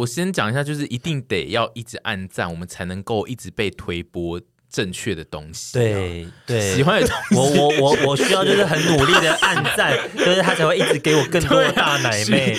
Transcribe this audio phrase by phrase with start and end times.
[0.00, 5.74] 我先讲一下，就是一定得要一直按赞，我们才能够一直被推播正确的东西。
[5.74, 12.56] 对对，喜欢的东西，我我我我需要就是很努力的按赞， 就是他才会一直给我更多的大奶妹。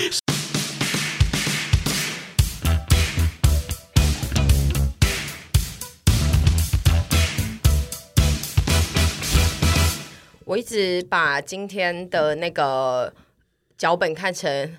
[10.45, 13.11] 我一直把今天的那个
[13.75, 14.77] 脚本看成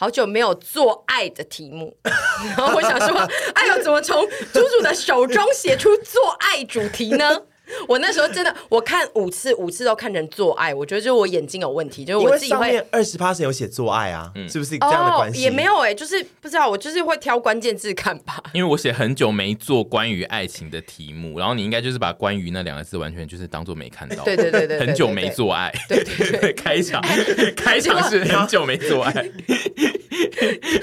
[0.00, 1.94] 好久没有做爱的题目，
[2.56, 3.18] 然后我想说，
[3.52, 7.42] 哎呦，怎么从猪猪的手中写出做爱主题呢？
[7.88, 15.40] 我那时候真的，我看五次，五次都看成做爱，我觉得就是我眼睛有问题，就是我自己会二十趴是有写做爱啊，嗯、是不是这样的关系？
[15.40, 18.42] 也没有哎、欸，就是不知道，我就是会挑关键字看吧。
[18.54, 24.24] 因为我写很久没做关于爱情的题目，然后你应该就是把“关于”那两个字完全就是当做没看到。
[24.24, 25.72] 对对对对，很久没做爱。
[25.88, 27.00] 对对对，对，开场
[27.56, 29.12] 开场是很久没做爱，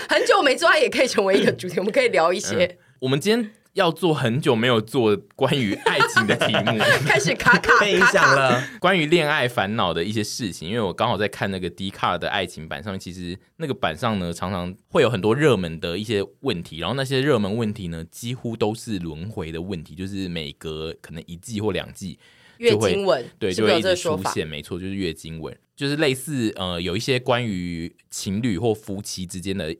[0.07, 2.65] 很久没做爱也可以成为一个主题，我们可以聊一些。
[2.65, 3.51] 嗯、我们今天。
[3.77, 8.59] 要做很久没有做关于爱情的题目， 开始卡卡 被影响了。
[8.79, 22.17] 关于恋爱烦恼的一些事情，因为我刚好在看那个 Dcard 的爱情版上面，其实那个版上呢，常常会有很多热门的一些问题，然后那些热门问题呢，几乎都是轮回的问题，就是每隔可能一季或两季
[22.59, 29.75] 就会月经文，对，就会一直出现，没错，就是月经文，就是类似呃，有一些关于情侣或夫妻之间的。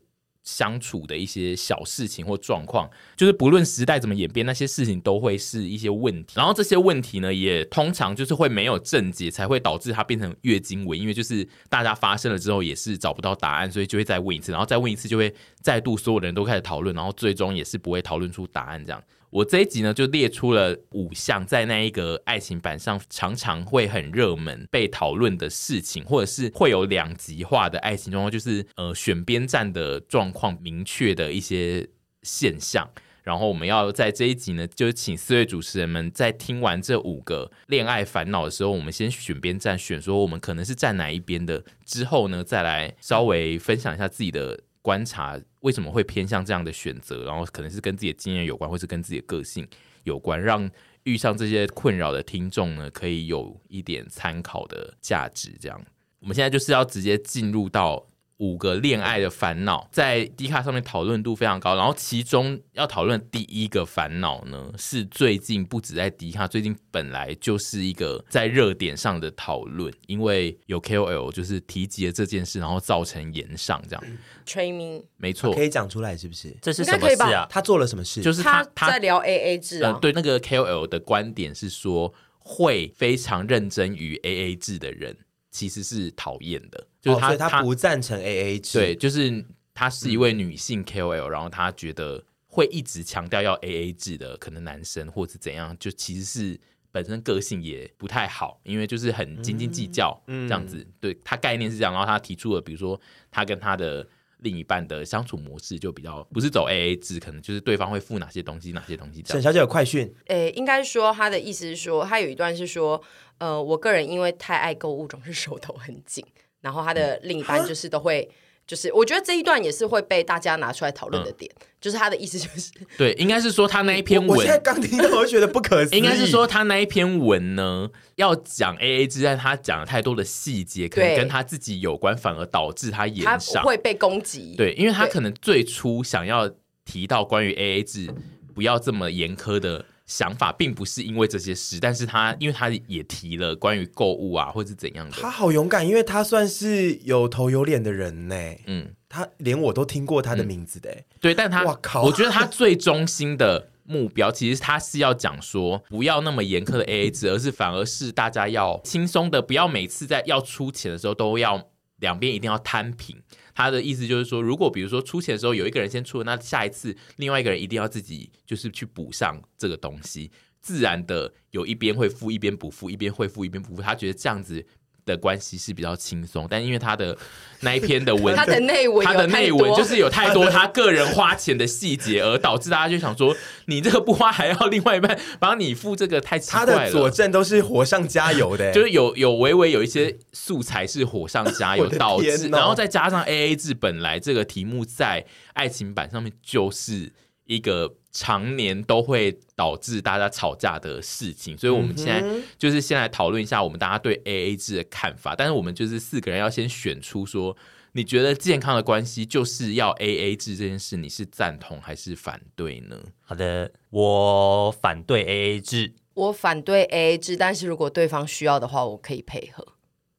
[0.47, 6.35] 相处的一些小事情或状况，就是不论时代怎么演变，那些事情都会是一些问题。
[6.37, 10.97] 然后这些问题呢，也通常就是会没有症结，才会导致它变成月经文。
[10.97, 19.03] 因为就是大家发生了之后，也是找不到答案，所以就会再问一次，然后再问一次，就会再度所有人都开始讨论，然后最终也是不会讨论出答案这样。
[19.29, 31.87] 我这一集呢，就列出了五项在那一个爱情版上常常会很热门被讨论的事情，或者是会有两极化的爱情状况，就是呃选边站的状况明确的一些
[32.23, 32.89] 现象。
[33.21, 44.61] 然后我们要在这一集呢，就是请四位主持人们在听完这五个恋爱烦恼的时候，我们先选边站，选说我们可能是站哪一边的，之后呢再来稍微分享一下自己的。
[44.87, 49.67] 观察为什么会偏向这样的选择，然后可能是跟自己的经验有关，或是跟自己的个性
[50.05, 50.71] 有关，让
[51.03, 55.51] 遇上这些困扰的听众呢，可以有一点参考的价值。
[55.59, 55.77] 这样，
[56.21, 58.07] 我们现在就是要直接进入到。
[58.37, 74.03] 五个恋爱的烦恼在 D 卡上面讨论度非常高，然后其中要讨论第一个烦恼呢，是最近不止在 D 卡，最近本来就是一个在热点上的讨论，因为有 KOL 就是提及了这件事，然后造成延上这样。
[74.45, 76.55] 催眠，没错，可以讲出来是不是？
[76.61, 77.47] 这是什么事啊？
[77.49, 78.21] 他做了什么事？
[78.21, 79.93] 就是他他在聊 AA 制啊。
[79.93, 85.17] 呃，对，那个 KOL 的观点是说，会非常认真于 AA 制的人。
[85.57, 96.59] 其实是讨厌的，就是他、哦、他不赞成 AA 制，对，就是她是一位女性 KOL，、嗯、然后她觉得会一直强调要 AA 制的，可能男生或者怎样，就其实是
[96.91, 100.77] 本身个性也不太好，因为就是很斤斤计较这样子。
[100.77, 102.99] 嗯、对他概念是这样，然后他提出了，比如说
[103.31, 104.07] 他跟他的。
[104.41, 109.23] 另一半的相处模式就比较不是走 AA 制，可能就是对方会付哪些东西，哪些东西。
[109.25, 113.03] 沈小姐有快讯，诶，应该说他的意思是说，他有一段是说，
[113.39, 116.25] 呃，我个人因为太爱购物，总是手头很紧，
[116.61, 118.29] 然后他的另一半就是都会。
[118.65, 125.97] 就是我觉得这一段也是会被大家拿出来讨论的点，嗯、就是他的意思就是， 对，应该是说他那一篇文，我，我现在刚听到，我就觉得不可思议。
[125.99, 134.53] 应该是说他那一篇文呢，要讲 AA 制，但他讲了太多的细节，可能跟他自己有关，反而导致他炎上，他会被攻击。
[134.57, 136.51] 对，因为他可能最初想要
[136.83, 138.13] 提到关于 AA 制
[138.53, 139.85] 不要这么严苛的。
[140.07, 145.11] 想法并不是因为这些事，但是他因为他也提了关于购物啊，或者是怎样的。
[145.11, 148.35] 他好勇敢，因为他算是有头有脸的人呢。
[148.65, 150.95] 嗯，他连我都听过他的名字的。
[151.19, 163.21] 对，但他，我靠，我觉得他最中心的目标，其实他是要讲说，不要那么严苛的 AA 制，而是反而是大家要轻松的，不要每次在要出钱的时候都要两边一定要摊平。
[163.53, 174.65] 他的意思就是说，如果比如说出钱的时候有一个人先出了，那下一次另外一个人一定要自己就是去补上这个东西，自然的有一边会付一边不付，一边会付一边不付，他觉得这样子。
[175.07, 177.17] 的关系是比较轻松，但因为他的
[177.61, 186.65] 那一篇的文， 他的内文，他的内文就是有太多他个人花钱的细节，而导致大家就想说，你这个不花还要另外一半帮你付这个，太奇怪了。
[186.67, 197.11] 他的佐证都是火上加油的， 就是有有微微有一些素材是火上加油 导致，然后再加上 AA 制本来这个题目在爱情版上面就是
[197.45, 197.95] 一个。
[198.19, 202.23] 常年都会导致大家吵架的事情，所以我们现在
[202.57, 205.35] 就是先来讨论一下我们大家对 AA 制的看法。
[205.35, 207.55] 但是我们就是四个人要先选出说，
[207.91, 212.97] 你觉得健康的关系就是要 A A 制这件事，你是赞同还是反对呢？
[213.21, 215.93] 好的，我反对 A A 制。
[216.15, 219.75] 我反对 A A 制，但是如果对方需要的话，我可以配合。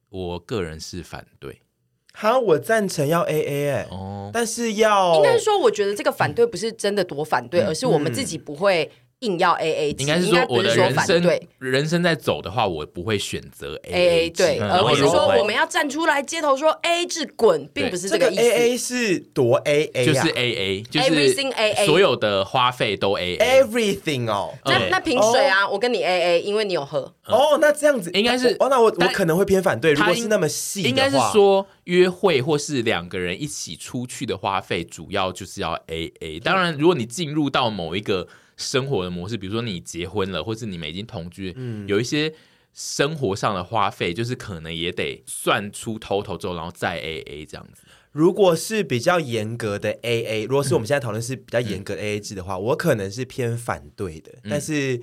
[0.07, 1.61] 我个人是反对。
[2.13, 8.91] 好，我赞成要 A A 哎，哦，但是要应该是说，我觉得这个反对不是真的多反对，嗯、而是我们自己不会。
[9.19, 18.41] 硬要 A A 制，应该是说我的人生人生在走的话，我不会选择 A A 对，而不是说我们要站出来街头说 A A 制滚，并不是这个意思。
[18.41, 24.53] A A 是多 A A，就是 A A，就是 everything A A，所有的花费都 A A，everything 哦。
[24.63, 27.13] 那那瓶水啊，我跟你 A A，因为你有喝。
[27.25, 29.91] 哦，那这样子应该是哦，那我我可能会偏反对。
[29.91, 36.39] 如果是那么细，应该是说约会或是两个人一起出去的花费，主要就是要 A A。
[36.39, 38.25] 当然，如果你进入到某一个。
[38.59, 42.33] 生活的模式，比如说你结婚了，或是你们已经同居，嗯，有一些
[42.73, 47.83] 生活上的花费，就是可能也得算出 total 之后，然后再 A A 这样子。
[48.11, 54.33] 如果是比较严格的 A A，如果是我们现在讨论是比较严格的 A A 制的话，嗯，我可能是偏反对的。
[54.43, 55.01] 嗯，但是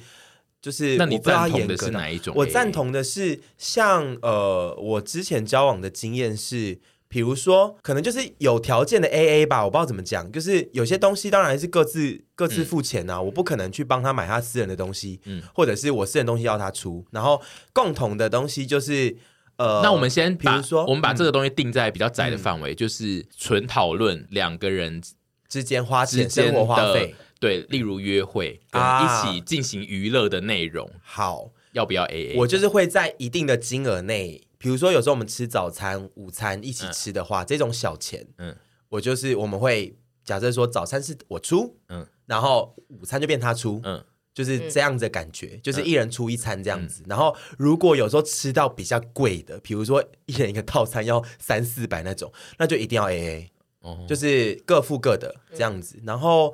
[0.61, 6.79] 就是那你赞同的是哪一种我赞同的是像呃，我之前交往的经验是。
[7.08, 10.31] 比如说，可能就是有条件的 AA 吧，我不知道怎么讲。
[10.32, 17.06] 就是有些东西当然是各自各自付钱呐、啊，嗯、我不可能去帮他买他私人的东西，嗯，或者是我私人东西要他出。
[17.12, 17.41] 然后
[17.73, 19.17] 共同的东西就是，
[19.56, 25.00] 呃，那我们先比如说，我们把这个东西定在比较窄的范围，嗯、就是纯讨论两个人
[25.49, 30.85] 之间花钱、生活花费，对，例如约会跟一起进行娱乐的内容。
[30.88, 32.35] 啊、好，要不要 AA？
[32.38, 34.43] 我就是会在一定的金额内。
[34.67, 38.53] 比如说，有时候我们吃早餐、午餐一起吃的话，嗯、这种小钱，嗯，
[38.89, 44.05] 我就是我们会假设说早餐是我出，嗯，然后午餐就变他出，嗯，
[44.35, 47.05] 就是这样子的感觉，嗯、就是一人出一餐这样子。
[47.05, 53.47] 嗯、然后如果有时候吃到比较贵的，比如说一人一个套餐要三四百那种，那就一定要 AA，
[53.83, 55.99] 哦，就是各付各的这样子。
[55.99, 56.53] 嗯、然后。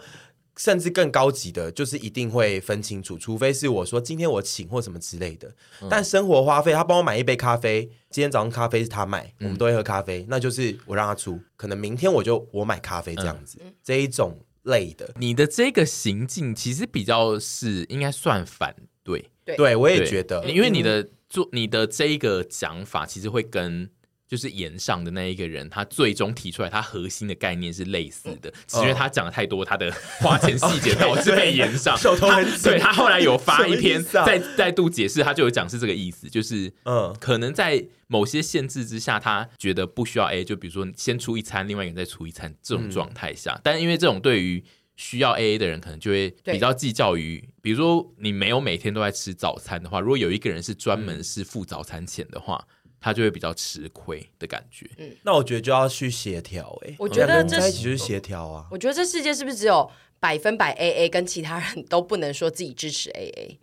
[0.57, 5.49] 甚至更高级的，就是一定会分清楚，除非是我说今天我请或什么之类的。
[5.81, 11.41] 嗯、但生活花费，他帮我买一杯咖啡，今天早上咖啡是他买，嗯、我们都会喝咖啡，那就是我让他出。
[11.57, 15.15] 可能明天我就我买咖啡这样子，嗯、这一种类的。
[15.17, 23.91] 你的这个行径其实比较是应该算反对，对，对我也觉得，因为你的做你的这一个讲法，其实会跟。
[24.33, 31.95] 就是炎上的那一个人，他最终提出来，他核心的概念是类似的，只是因为他讲的太多他的花钱细节，导致被延上。
[32.19, 44.65] 他对他后来有发一篇，再再度解释，他就有讲是这个意思，就是嗯，可能在某些限制之下，他觉得不需要 A，就比如说先出一餐，另外一个人再出一餐这种状态下，但因为这种对于
[44.97, 52.67] 需要 A A 的人，可能就会比较计较于，比如说你没有每天都在吃早餐的话，如果有一个人是专门是付早餐钱的话。
[53.03, 54.89] 他就会比较吃亏的感觉。
[54.97, 56.79] 嗯，那我觉得就要去协调。
[56.87, 58.67] 哎，我觉得这在一起就是协调啊。
[58.71, 59.91] 我觉得这世界是不是只有
[60.21, 63.59] 百分百 AA，跟其他人都不能说自己支持 AA？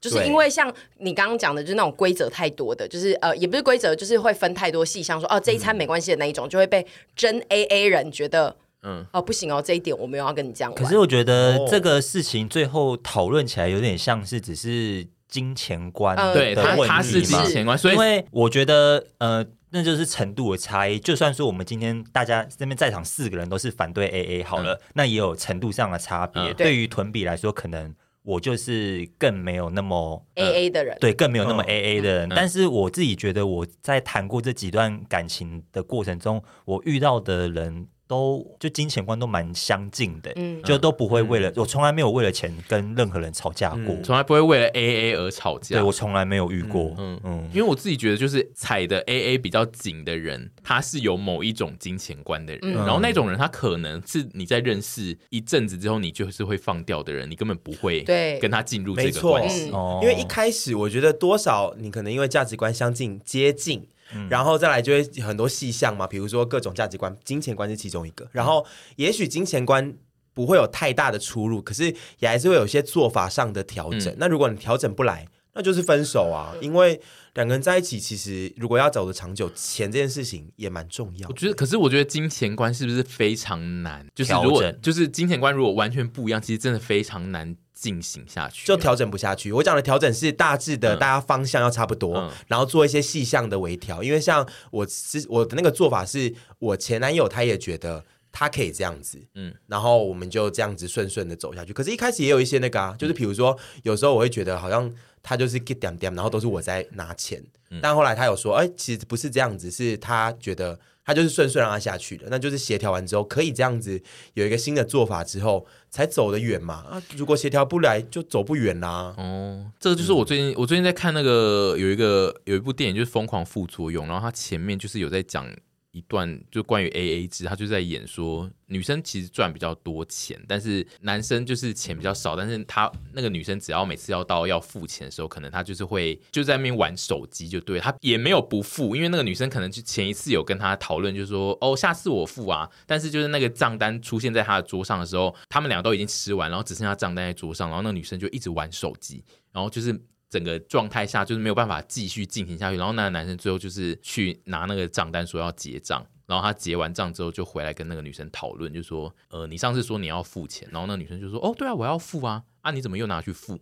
[0.00, 6.86] 就是因为像你刚刚讲的，就是那种规则太多的，就是呃，也不是规则，就是会分太多细项，说哦这一餐没关系的那一种，就会被
[7.16, 10.72] 真 AA 人觉得，嗯，哦不行哦，这一点我没有要跟你讲。
[10.74, 15.08] 可是我觉得这个事情最后讨论起来有点像是只是。
[15.28, 20.98] 金钱观的问题，对，他他是金钱观，所以因为我觉得呃，那就是程度的差异。
[20.98, 26.42] 就算说我们今天大家这边在场四个人都是反对 AA 好了，嗯、那也有程度上的差别。
[26.42, 32.28] 嗯、对于屯比来说，可能我就是更没有那么 AA 的人，对，更没有那么 AA 的人。
[32.28, 37.88] 嗯、但是我自己觉得我在谈过这几段感情的过程中，我遇到的人。
[38.06, 58.38] 都就金钱观都蛮相近的，嗯，就都不会为了、嗯、我从来没有为了钱跟任何人吵架过，从、嗯、来不会为了 A A 而吵架，对，我从来没有遇过，嗯嗯，嗯，因为我自己觉得就是踩的 A A 比较紧的人，他是有某一种金钱观的人，嗯、然后那种人他可能是你在认识一阵子之后，你就是会放掉的人，你根本不会对。
[58.38, 63.88] 跟他进入这个关系，嗯、因为一开始我觉得多少你可能因为价值观相近接近。
[64.30, 68.28] 然后再来就会很多细项嘛，比如说各种价值观，金钱观是其中一个。
[68.32, 68.64] 然后
[68.96, 69.94] 也许金钱观
[70.32, 74.12] 不会有太大的出入，可是也还是会有些做法上的调整。
[74.12, 76.54] 嗯、那如果你调整不来，那就是分手啊。
[76.60, 77.00] 因为
[77.34, 81.28] 两个人在一起，其实如果要走的长久，钱这件事情也蛮重要。
[81.28, 84.06] 我觉得，可是我觉得金钱观是不是非常难？
[84.14, 87.56] 就是如果就是金钱观如果完全不一样，其实真的非常难。
[87.76, 89.52] 进行下去就调整不下去。
[89.52, 94.02] 我讲的调整是大致的，大家方向要差不多，嗯、然后做一些细项的微调。
[94.02, 98.02] 因为像我之我的那个做法是，我前男友他也觉得
[98.38, 101.72] 他可以这样子，嗯，然后我们就这样子顺顺的走下去。
[101.72, 107.42] 可是，一开始也有一些那个啊，就是比如说，有时候我会觉得好像他就是 get 点点，然后都是我在拿钱。
[107.70, 112.26] 嗯、但后来他有说，哎，其实不是这样子，是他觉得他就是顺顺让他下去的。
[112.28, 113.98] 那就是协调完之后，可以这样子
[114.34, 116.74] 有一个新的做法之后，才走得远嘛。
[116.90, 119.14] 啊，如果协调不来，就走不远啦。
[119.16, 125.50] 哦，这个就是我最近、嗯、我最近在看那个有一个有一部电影，就是《疯狂副作用》，然后他前面就是有在讲。
[125.96, 132.36] 一段就关于 A A 制，他就在演说女生其实赚比较多钱，但是男生就是钱比较少。
[132.36, 142.68] 但是他那个女生只要每次要到要付钱的时候，可能他就是会就在那边玩手机，就对他也没有不付，因为那个女生可能就前一次有跟他讨论，就是说哦，下次我付啊。
[142.86, 149.98] 但是就是那个账单出现在他的桌上的时候，他们俩都已经吃完，然后只剩下账单在桌上，然后那个女生就一直玩手机，然后就是。
[150.28, 163.58] 整个状态下就是没有办法继续进行下去，然后那个男生最后就是去拿那个账单说要结账，然后他结完账之后就回来跟那个女生讨论，就说呃，你上次说你要付钱，然后那女生就说哦对啊，我要付啊，啊你怎么又拿去付？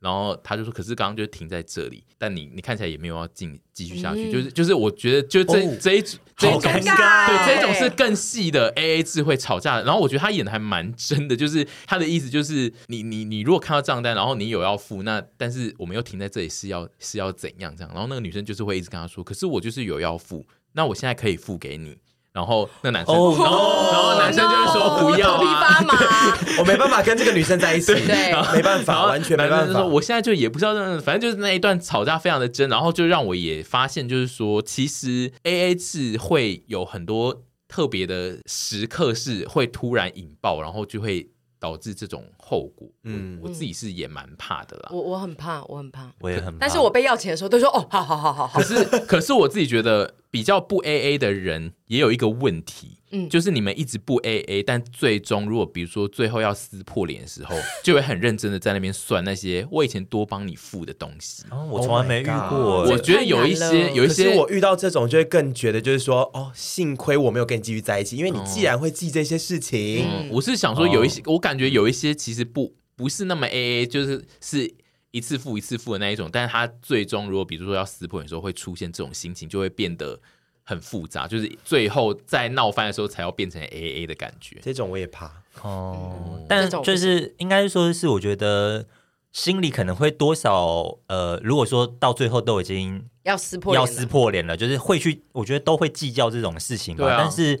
[0.00, 9.84] 然后他就说：“可是刚刚就停在这里，但你你看起来也没有要进继续下去，嗯、就是就是我觉得就这、哦、这一组这一种对这种是更细的 A A 制会吵架的。
[9.84, 17.90] 然后我觉得他演的还蛮真的，就是他的意思就是你你你如果看到账单，然后你有要付，那但是我们又停在这里是要是要怎样这样？
[17.92, 21.98] 然后那个女生就是会一直跟他说：可是我就是有要付，那我现在可以付给你。”
[22.32, 25.78] 然后那男生，oh, 然后、oh, 然后男生就会说不要啊，
[26.60, 29.72] 我没办法跟这个女生在一起，对，没办法，完全没办法。
[29.72, 41.30] 说我现在就也不知道，反正就是那一段吵架非常的真，然后就让我也发现，就是说其实 AA 制会有很多特别的时刻是会突然引爆，然后就会。
[41.60, 44.90] 导致这种后果，嗯，我自己是也蛮怕的啦。
[44.92, 46.58] 我我很怕，我很怕，我也很怕。
[46.60, 48.60] 但是我被要钱的时候都说哦，好好好好好。
[48.60, 61.42] 可是可是我自己觉得比较不 AA 的人也有一个问题，嗯，就是你们一直不 AA，但最终如果比如说最后要撕破脸的时候， 就会很认真的在那边算那些我以前多帮你付的东西。
[61.50, 62.84] 哦，我从来没遇过。
[62.84, 71.48] 我觉得有一些有一些我遇到这种就会更觉得就是说哦，幸亏我没有跟你继续在一起，因为你既然会记这些事情，嗯，我是想说有一些我感。
[71.48, 74.70] 感觉有一些其实不不是那么 AA，就是是
[75.10, 80.20] 一次付一次付的那一种，但是他最终如果比如说要撕破脸的时候，会出现这种心情，就会变得
[80.62, 84.58] 很复杂，就是最后在闹翻的时候才要变成 AA 的感觉。
[84.62, 88.86] 这种我也怕哦，嗯、但就是应该说是我觉得
[89.32, 97.60] 心里可能会多少呃，如果说到最后都已经要撕破要撕破脸了，就是会去，我觉得都会计较这种事情吧，啊、但是。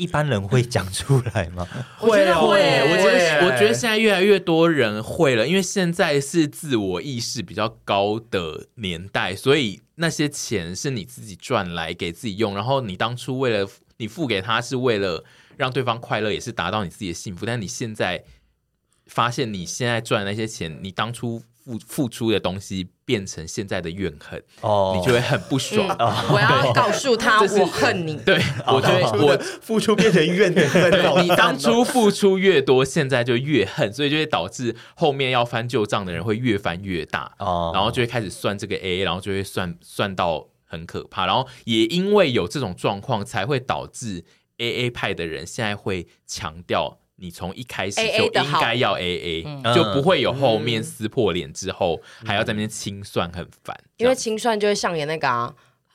[0.00, 1.68] 一般人会讲出来吗？
[1.98, 15.22] 会会，我觉得我觉得现在越来越多人会了，因为现在是自我意识比较高的年代，所以那些钱是你自己赚来给自己用，然后你当初为了你付给他是为了
[15.58, 18.24] 让对方快乐，也是达到你自己的幸福，但你现在
[19.06, 21.42] 发现你现在赚的那些钱，你当初。
[21.64, 25.86] 付付出的东西变成现在的怨恨，哦，你就会很不爽。
[26.32, 28.16] 我要告诉他，我恨你。
[28.18, 31.24] 对，我觉得我付出变成怨恨。
[31.24, 37.34] 你当初付出越多，现在就越恨，所以就会导致后面要翻旧账的人会越翻越大。
[37.38, 41.26] 哦，然后就会开始算这个 AA，然后就会算算到很可怕。
[41.26, 44.24] 然后也因为有这种状况，才会导致
[44.58, 46.98] AA 派的人现在会强调。
[47.20, 53.78] 你从一开始就应该要 A A，就不会有后面撕破脸之后还要在那边清算，很烦。
[53.98, 55.52] 因为清算就会上演那个啊，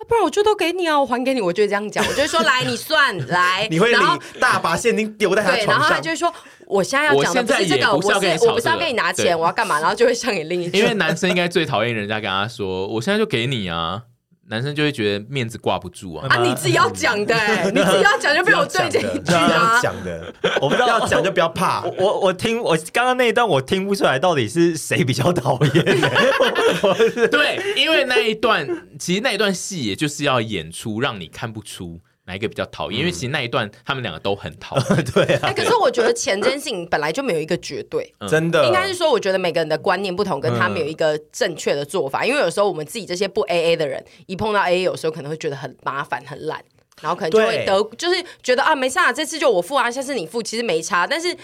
[0.07, 3.99] 不然我就都给你啊，我还给你，我就这样讲，我就会说来你算来，你 会领
[4.39, 6.31] 大把现金丢在他床上，然后他就会说
[6.67, 9.79] 我现在要讲的不是这个，我是我不是要跟你拿钱，我要干嘛？
[9.79, 10.69] 然后就会上演另一。
[10.69, 14.03] 因为男生应该最讨厌人家跟他说，我现在就给你啊。
[14.47, 16.27] 男生就会觉得面子挂不住啊！
[16.29, 17.35] 啊，你自己要讲的，
[17.73, 19.79] 你自己要讲就被我对这一句啊！
[19.81, 21.83] 讲的，我不知道要讲就不要怕。
[21.97, 25.83] 我我听我刚刚那一段我听不出来到底是谁比较讨厌。
[27.31, 28.67] 对，因为那一段
[28.99, 31.99] 其实那一段戏也就是要演出让你看不出。
[32.25, 32.99] 哪一个比较讨厌？
[32.99, 35.05] 因为其实那一段他们两个都很讨 厌。
[35.05, 35.39] 对啊。
[35.43, 38.65] 哎，可是我觉得钱这件事情本来就没有一个绝对，真的。
[38.65, 42.25] 应该是说，我觉得每个人的观念不同，跟他们有一个正确的做法。
[42.25, 46.63] 因为有时候我们自己这些不 AA 的人，一碰到 AA，有时候可能会觉得很麻烦、很懒，
[47.01, 51.05] 然后可能就会得，就是觉得啊，没事啊，这次就我付啊，下次你付，其实没差。
[51.05, 51.35] 但是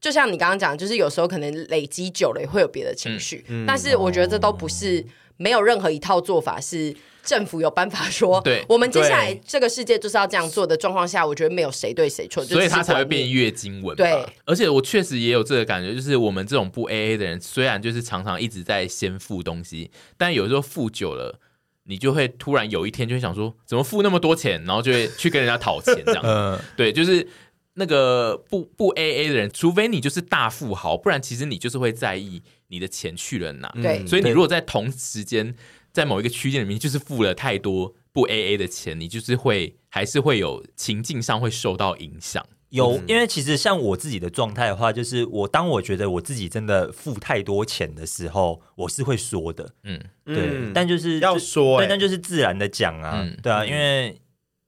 [0.00, 3.44] 就像你刚刚讲，就是有时候可能累积久了也会有别的情绪。
[3.66, 5.04] 但是我觉得这都不是
[5.40, 6.94] 没有任何一套做法是。
[7.22, 13.94] 政府有办法说，对，我们接下来这个世界就是要这样做的状况下，我觉得没有谁对谁错，所以它才会变月经文。
[13.94, 21.38] 对，而且我确实也有这个感觉，就是我们这种不 AA 的人，虽然就是常常一直在先付东西，但有时候付久了，
[21.84, 26.22] 你就会突然有一天就会想说，怎么付那么多钱，然后就会去跟人家讨钱这样。
[26.26, 27.28] 嗯，对，就是。
[27.80, 33.74] 那个不不 AA 的人，除非你就是大富豪，不然其实你就是会在意你的钱去了哪。
[33.82, 35.54] 对，所以你如果在同时间
[35.90, 42.46] 在某一个区间里面，就是付了太多不 AA 的钱，你就是会还是会有情境上会受到影响。
[42.68, 54.20] 有，因为其实像我自己的状态的话，就是我当我觉得我自己真的付太多钱的时候，我是会说的，嗯，对，嗯、但就是要说、欸，对，但就是自然的讲啊，嗯、对啊，因为。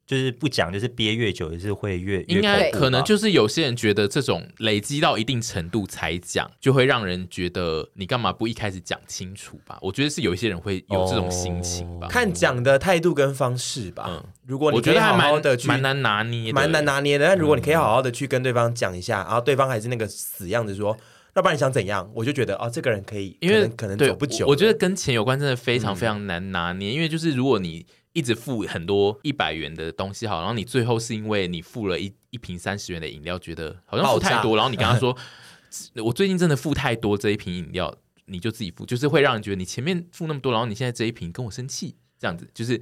[0.04, 9.78] 就是不讲，就是憋越久，也是会越应该可能就是有些人觉得这种累积到一定程度才讲，就会让人觉得你干嘛不一开始讲清楚吧？
[9.80, 14.04] 我觉得是有一些人会有这种心情吧，哦、看讲的态度跟方式吧。
[14.08, 17.26] 嗯，如果你可以好好的去，蛮难拿捏，蛮难拿捏的。
[17.26, 20.96] 但如果你可以好好的去跟对方讲一下，嗯、然后对方还是那个死样子说，
[21.34, 22.10] 要不然你想怎样？
[22.12, 24.46] 我就觉得哦，这个人可以，因为可能走不久。
[24.46, 27.86] 我觉得跟钱有关，真的非常非常难拿捏，嗯、因为就是如果你。
[28.12, 35.16] 一直付很多一百元的东西好，然后你最后是因为你付了一一瓶三十元的饮料，觉得好像付太多，然后你跟他说，
[36.04, 37.94] 我最近真的付太多这一瓶饮料，
[38.26, 41.96] 你就自己付，就是会让人觉得你前面付那么多，然后你现在这一瓶跟我生气。
[42.22, 42.80] 这样子就是，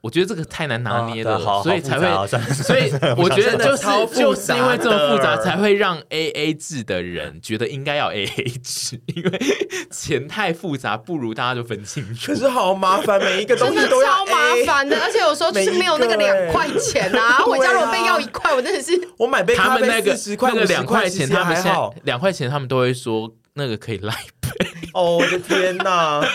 [0.00, 3.82] 我觉得这个太难拿捏了，所以才会，所以我觉得就是
[4.14, 9.40] 就是因为这么复杂，才会让 A A 制的人觉得应该要 A A 制，因为
[9.90, 12.32] 钱太复杂，不如大家就分清楚。
[12.32, 24.14] 可是好麻烦，每一个东西都要超麻烦的，而且有时候就是没有那个两块钱啊， 我家如果被要一块，我真的是我买杯咖啡四十块，那个两块钱他们现在两块钱他们都会说那个可以来。
[24.92, 26.26] 哦，我的天哪！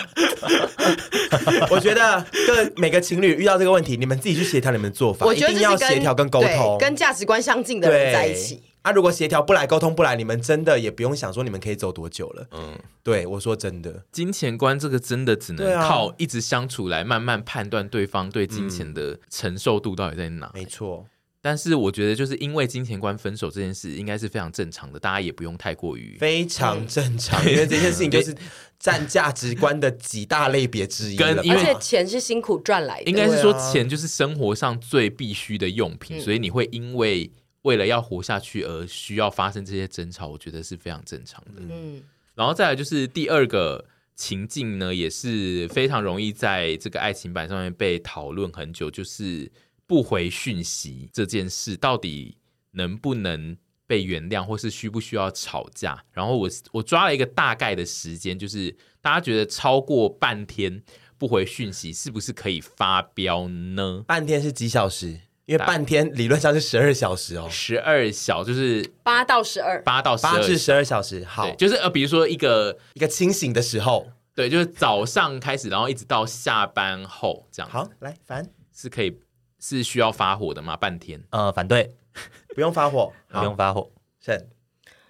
[1.70, 8.62] 我觉得各每个情侣遇到这个问题，你们自己去协调你们的做法，我觉得一定要协调跟沟通，跟价值观相近的人在一起。
[8.82, 12.46] 啊，如果协调不来，沟通不来，你们真的也不用想说你们可以走多久了。
[12.50, 20.50] 嗯，对，我说真的，金钱观这个真的只能靠一直相处来慢慢判断对方对金钱的承受度到底在哪。
[20.52, 21.06] 没错。
[21.44, 28.32] 但是我觉得，就是因为金钱观分手这件事，应该是非常正常的，大家也不用太过于非常正常，因为这件事情就是
[28.78, 31.16] 占价值观的几大类别之一。
[31.16, 37.28] 跟而且钱是辛苦赚来的，应该是说钱就是生活上最必须的用品，所以你会因为
[37.62, 41.60] 为了要活下去而需要发生这些争吵，我觉得是非常正常的。
[41.68, 42.00] 嗯，
[42.36, 43.84] 然后再来就是第二个
[44.14, 49.50] 情境呢，也是非常容易在这个爱情版上面被讨论很久，就是。
[49.92, 52.38] 不回讯息这件事到底
[52.70, 53.54] 能不能
[53.86, 56.02] 被原谅，或是需不需要吵架？
[56.12, 60.82] 然后我我抓了一个大概的时间，就是大家觉得超过半天
[61.18, 64.02] 不回讯息是不是可以发飙呢？
[64.06, 65.08] 半天是几小时？
[65.44, 71.22] 因为半天理论上是十二小时哦，十二小就是八到十二，八到八至十二小时。
[71.26, 77.70] 好，就是呃，比如说一个一个清醒的时候，对，就是早上开始，然后一直到下班后这样。
[77.70, 79.20] 好，来，凡是可以。
[79.62, 80.76] 是需要发火的吗？
[80.76, 81.22] 半天？
[81.30, 81.94] 呃，反对，
[82.56, 83.88] 不用发火， 不用发火。
[84.20, 84.48] 是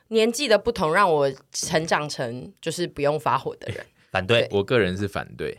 [0.09, 3.85] 年纪的不同，让我成长成就是不用发火的人。
[4.13, 5.59] 反对，我个人是反对。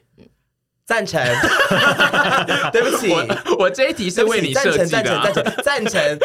[0.86, 1.22] 赞成。
[2.72, 3.14] 对不起，
[3.58, 4.86] 我这一题是为你设计的。
[4.86, 6.20] 赞成，赞成，赞成，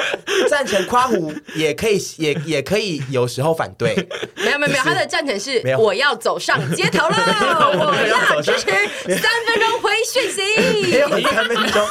[0.48, 0.84] 赞成。
[0.88, 3.94] 夸胡也可以，也也可以，有时候反对。
[4.36, 4.84] 没有，没有，没有。
[4.84, 7.16] 他的赞成是我要走上街头了，
[7.78, 10.90] 我要支持三分钟回讯息。
[10.90, 11.86] 没有三分钟。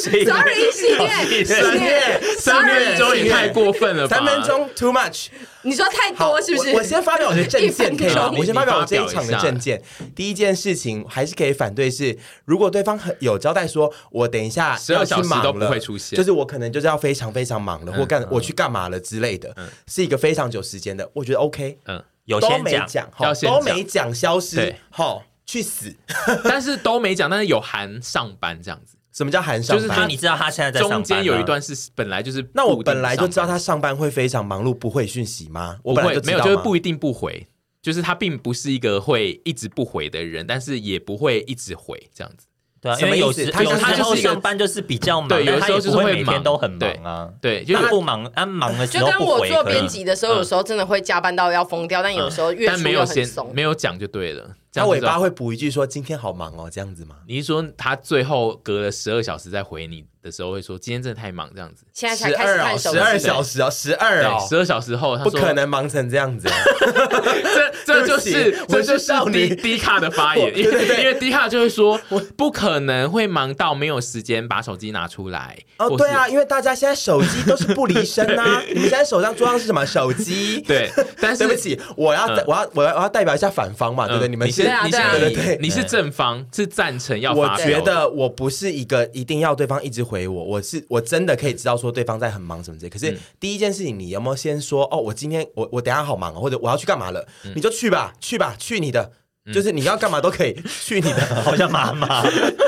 [0.00, 4.16] Sorry，系列，系列，三分钟也太过分了吧？
[4.16, 5.26] 三分钟 too much。
[5.62, 6.72] 你说太多是不是？
[6.72, 8.30] 我先发表我的政见可以吗？
[8.36, 9.80] 我先发表我这一场的证件。
[10.14, 19.54] 第一件事情还是可以反对是，如果对方很有交代说，我等一下要去忙了，都不会出现，就是我可能就是要非常非常忙了，或干我去干嘛了之类的，
[19.86, 21.78] 是一个非常久时间的，我觉得 OK。
[21.86, 23.10] 嗯，有都没讲，
[23.42, 25.94] 都没讲消失，好去死。
[26.44, 28.96] 但是都没讲，但是有含上班这样子。
[29.12, 29.88] 什么叫含上班？
[29.88, 35.78] 就是你知道他现在在中间有一段是本来就是，那我本来就知道他上班会非常忙碌，不会讯息吗？
[35.82, 37.46] 我本来就没有，就是不一定不回，
[37.82, 42.46] 就是他并不是一个会一直不回的人，但是也不会一直回这样子。
[42.80, 47.28] 对啊，因为有时他他就是上班就是比较忙，对，有时候就是会每天都很忙啊。
[47.38, 49.18] 对，就是不忙，啊忙的时候不回。
[49.18, 54.56] 就跟我做编辑的时候，有时候真的会加班到要疯掉，但有时候越但没有先没有讲就对了。
[54.72, 66.48] 他尾巴会补一句说：“今天好忙哦，这样子吗？”你是说他最后隔了十二小时再回你的时候会说：“今天真的太忙，这样子。”现在才开始看手机，十二小时哦，十二哦，十二小时后他说不可能忙成这样子。
[66.84, 72.00] 这这就是这就是 D D 卡的发言， 因为因为卡就会说
[72.36, 75.58] 不可能会忙到没有时间把手机拿出来。
[75.78, 78.62] 哦，对啊，因为大家现在手机都是不离身啊。
[78.72, 79.84] 你们现在手上桌上是什么？
[79.84, 80.60] 手机。
[80.60, 84.28] 对，但是对不起，我要我要我要我要代表一下反方嘛，对不对？
[84.28, 84.48] 你们。
[84.62, 87.32] 先你先对对对，你是正方，是赞成要。
[87.32, 92.90] 我觉得我不是一个一定要对方一直回我，我是我真的可以知道说对方在很忙什么之类。
[92.90, 94.96] 可是第一件事情，你有没有先说哦？
[94.98, 97.26] 我今天我我等下好忙，或者我要去干嘛了？
[97.54, 99.12] 你就去吧，去吧，去你的。
[99.54, 102.22] 就是你要干嘛都可以 去你的， 好像妈妈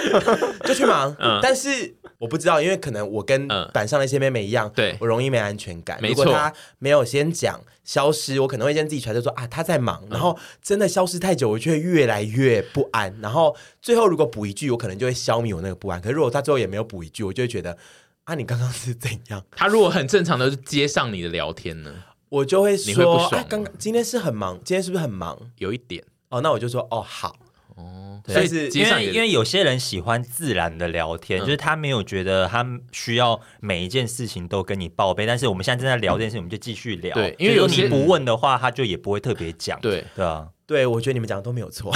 [0.65, 1.15] 就去忙。
[1.43, 6.01] 但是我不知道，因为可能我跟板上那些妹妹一样，对我容易没安全感。
[6.01, 13.13] 没错，如果他没有先讲消失，我可能会先自己揣测说啊他在忙，然后真的消失太久，我就会越来越不安。
[13.21, 16.01] 然后最后如果补一句，我可能就会消灭我那个不安。
[16.01, 17.77] 可是如果他最后也没有补一句，我就会觉得
[18.23, 19.45] 啊你刚刚是怎样？
[19.51, 21.93] 他如果很正常的接上你的聊天呢，
[22.29, 25.37] 我就会说啊刚刚今天是很忙，今天是不是很忙？
[25.59, 26.05] 有一点。
[26.29, 27.37] 哦，那我就说哦好
[27.83, 35.27] 哦，所以是因为因为有些人喜欢自然的聊天，嗯、就是他没有觉得他需要每一件事情都跟你报备。
[35.27, 37.15] 但是我们现在正在聊这件事情，我们就继续聊。
[37.15, 39.79] 对，因为有你不问的话，他就也不会特别讲。
[39.81, 41.91] 对对啊，对我觉得你们讲的都没有错，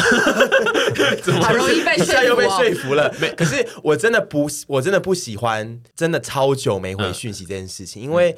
[1.40, 3.14] 好容易被说服，又被说服了。
[3.20, 8.36] 没，可是我真的不，我真的不喜欢真的超久没回讯息这件事情，嗯、因为。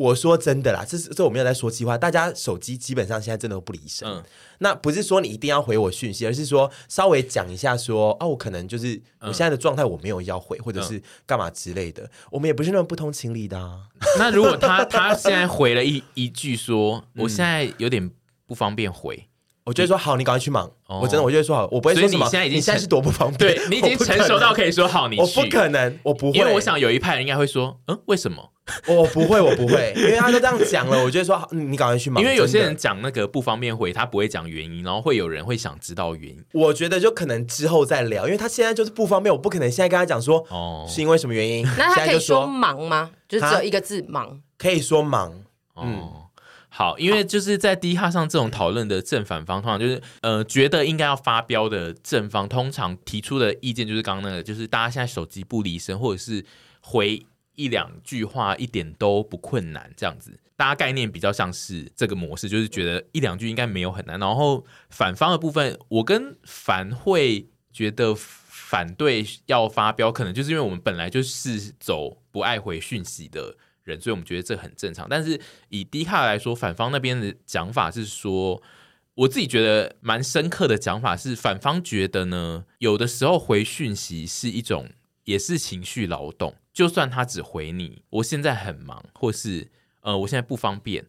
[0.00, 1.98] 我说真的啦，这是这我没有在说气话。
[1.98, 4.08] 大家手机基本上现在真的都不离身。
[4.08, 4.22] 嗯，
[4.60, 12.10] 那不是说你一定要回我讯息，而是说稍微讲一下说，说啊，我可能就是我现在的状态，我没有要回，或者是干嘛之类的。
[12.30, 13.80] 我们也不是那么不通情理的啊。
[14.18, 18.10] 那如果他他现在回了一一句说，我现在有点
[18.46, 19.26] 不方便回。
[19.64, 20.68] 我就会说好，你赶快去忙。
[20.86, 22.24] 我真的，我就会说好，我不会说什么。
[22.24, 25.22] 你现在已经现在是多不方便，对你已经成熟到可以说好，你去。
[25.22, 26.38] 我不可能，我不会。
[26.38, 28.50] 因为我想有一派人应该会说，嗯，为什么？
[28.86, 32.22] 我不会，我不会，因为他都这样讲了，我就会说你赶快去忙。
[32.22, 36.44] 因为有些人讲那个不方便回，他不会讲原因，然后会有人会想知道原因。
[36.52, 41.64] 我觉得就可能之后再聊，因为他现在就是不方便，我不可能现在跟他讲说哦，是因为什么原因。
[41.76, 43.10] 那他可以说忙吗？
[43.28, 45.42] 就是只有一个字忙，可以说忙，
[45.76, 46.08] 嗯。
[46.72, 56.44] 好，因为就是在 D 哈上这种讨论的正反方，通常就是呃觉得应该要发飙的正方，通常提出的意见就是刚刚那个，就是大家现在手机不离身，或者是
[56.80, 57.20] 回
[57.60, 64.18] 一两句话一点都不困难，这样子，大家概念比较像是这个模式，就是觉得一两句应该没有很难。
[64.18, 73.56] 然后反方的部分，我跟凡会觉得反对要发飙，可能就是因为我们本来就是走不爱回讯息的。
[73.82, 75.06] 人，所以我们觉得这很正常。
[75.08, 78.62] 但是以低卡来说，反方那边的讲法是说，
[79.14, 84.90] 我自己觉得蛮深刻的讲法是，反方觉得呢，有的时候回讯息是一种，
[85.24, 86.54] 也是情绪劳动。
[86.72, 91.06] 就算他只回你，我现在很忙，或是呃，我现在不方便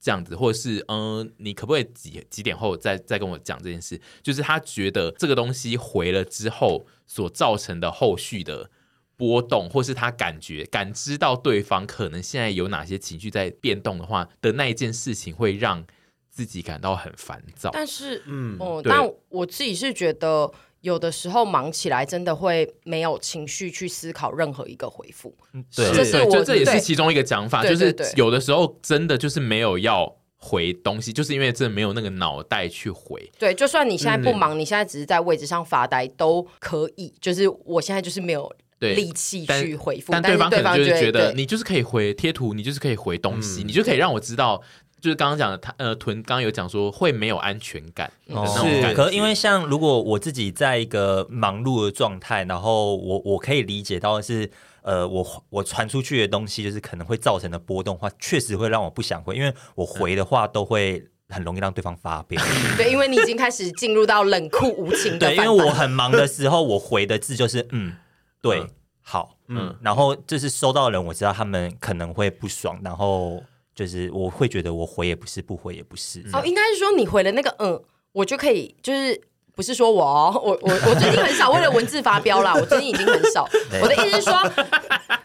[0.00, 4.00] 这样子，或者是呃，你可不可以几几点后再再跟我讲这件事？
[4.22, 8.70] 就是他觉得这个东西回了之后所造成的后续的。
[9.16, 15.86] 波动，或是他感觉感知到对方可能现在有哪些情绪在变动的话的那一件事情，会让
[16.28, 17.70] 自己感到很烦躁。
[17.72, 20.52] 但是，嗯，哦，对但我自己是觉得，
[20.84, 25.34] 有的时候忙起来，真的会没有情绪去思考任何一个回复。
[25.74, 33.32] 对，这是我就这也是其中一个讲法，就是有的时候真的就是没有要回东西，就是因为真的没有那个脑袋去回。
[33.38, 37.12] 对，就算你现在不忙，嗯、你现在只是在位置上发呆都可以。
[37.18, 38.54] 就是我现在就是没有。
[38.80, 44.60] 力气去回复，但对方可能就是觉得你就是可以回贴图，你就是可以回东西，你就可以让我知道，
[45.04, 62.42] 就是刚刚讲的，他呃屯刚刚有讲说会没有安全感，是，可是因为像如果我自己在一个忙碌的状态，然后我我可以理解到的是，呃，我我传出去的东西就是可能会造成的波动的话，确实会让我不想回，因为我回的话都会很容易让对方发飙。
[62.78, 65.28] 对，因为你已经开始进入到冷酷无情的。
[65.28, 67.94] 对，因为我很忙的时候，我回的字就是嗯。
[68.40, 68.70] 对，嗯、
[69.02, 73.42] 好，嗯，然后就是收到的人，我知道他们可能会不爽，然后
[73.74, 76.20] 就是我会觉得我回也不是，不回也不是。
[76.32, 77.82] 哦，应该是说你回了那个嗯，
[78.12, 79.20] 我就可以，就是
[79.54, 83.48] 不是说我哦，我我我最近很少为了文字发飙啦， 我最近已经很少。
[83.82, 84.52] 我的意思是说，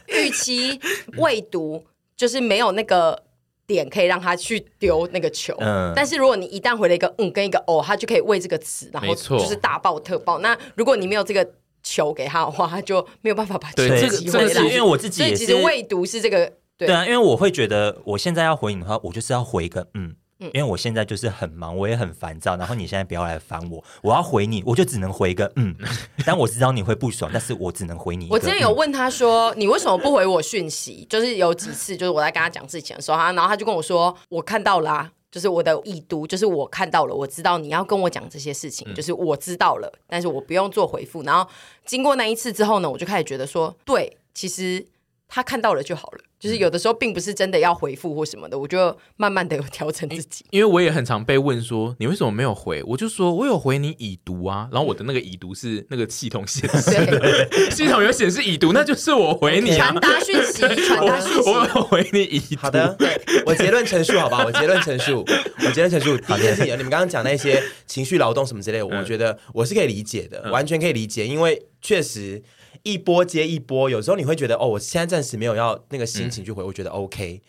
[0.07, 0.79] 预期
[1.17, 1.85] 未读，
[2.17, 3.21] 就是没有那个
[3.67, 5.55] 点可以让他去丢那个球。
[5.59, 10.39] 嗯，但是如果你一旦回了一个嗯跟一个哦，他就可以为这个词，然后就是大爆特爆。
[10.39, 11.47] 那如果你没有这个。
[11.81, 14.61] 球给他的话，他就没有办法把球击回来。
[14.63, 25.75] 因为我自己也是，其实未读是这个对，对啊，因为我会觉得，我现在要回你的话，我就是要回一个嗯，嗯，因为我现在就是很忙，我也很烦躁，然后你现在不要来烦我，我要回你，我就只能回一个嗯。
[26.25, 28.27] 但我知道你会不爽，但是我只能回你。
[28.31, 31.05] 我之前有问他说，你为什么不回我讯息？
[31.09, 35.11] 就是有几次，就是我在跟他讲事情的时候，他然后他就跟我说，我看到啦、啊。
[35.31, 41.21] 就是我的已读，就是我看到了，我知道你要跟我讲这些事情，嗯、就是我知道了，但是我不用做回复。
[41.21, 41.47] 然后
[41.85, 44.83] 经过那一次之后呢，我就开始觉得说，对，其实
[45.29, 46.19] 他看到了就好了。
[46.39, 50.45] 就是有的时候并不是真的要回复或什么的，我就慢慢的有调整自己。
[50.51, 52.81] 因为我也很常被问说，你为什么没有回？
[52.83, 56.91] 我就说我有回你已读啊，然后我的那个已读是那个系统显示，
[57.75, 62.55] 系统有显示已读，那就是我回你传达讯息，传达讯息， 我 有回你已读。
[62.61, 62.97] 好的，
[63.45, 65.25] 我结论陈述好吧，我结论陈述，
[65.65, 66.17] 我结论陈述。
[66.19, 72.41] 第一件事情，你们刚刚讲那些情绪劳动什么之类的，我觉得我是可以理解的，完全可以理解，因为确实。
[72.83, 77.41] 一波接一波，有时候你会觉得哦，我现在暂时没有要那个心情去回，嗯、我觉得 OK。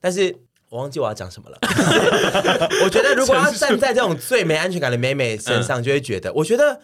[0.00, 0.34] 但是
[0.70, 1.58] 我忘记我要讲什么了。
[2.84, 6.80] 我觉得如果要站在这种最没安全感的妹妹身上，就会觉得，嗯、我觉得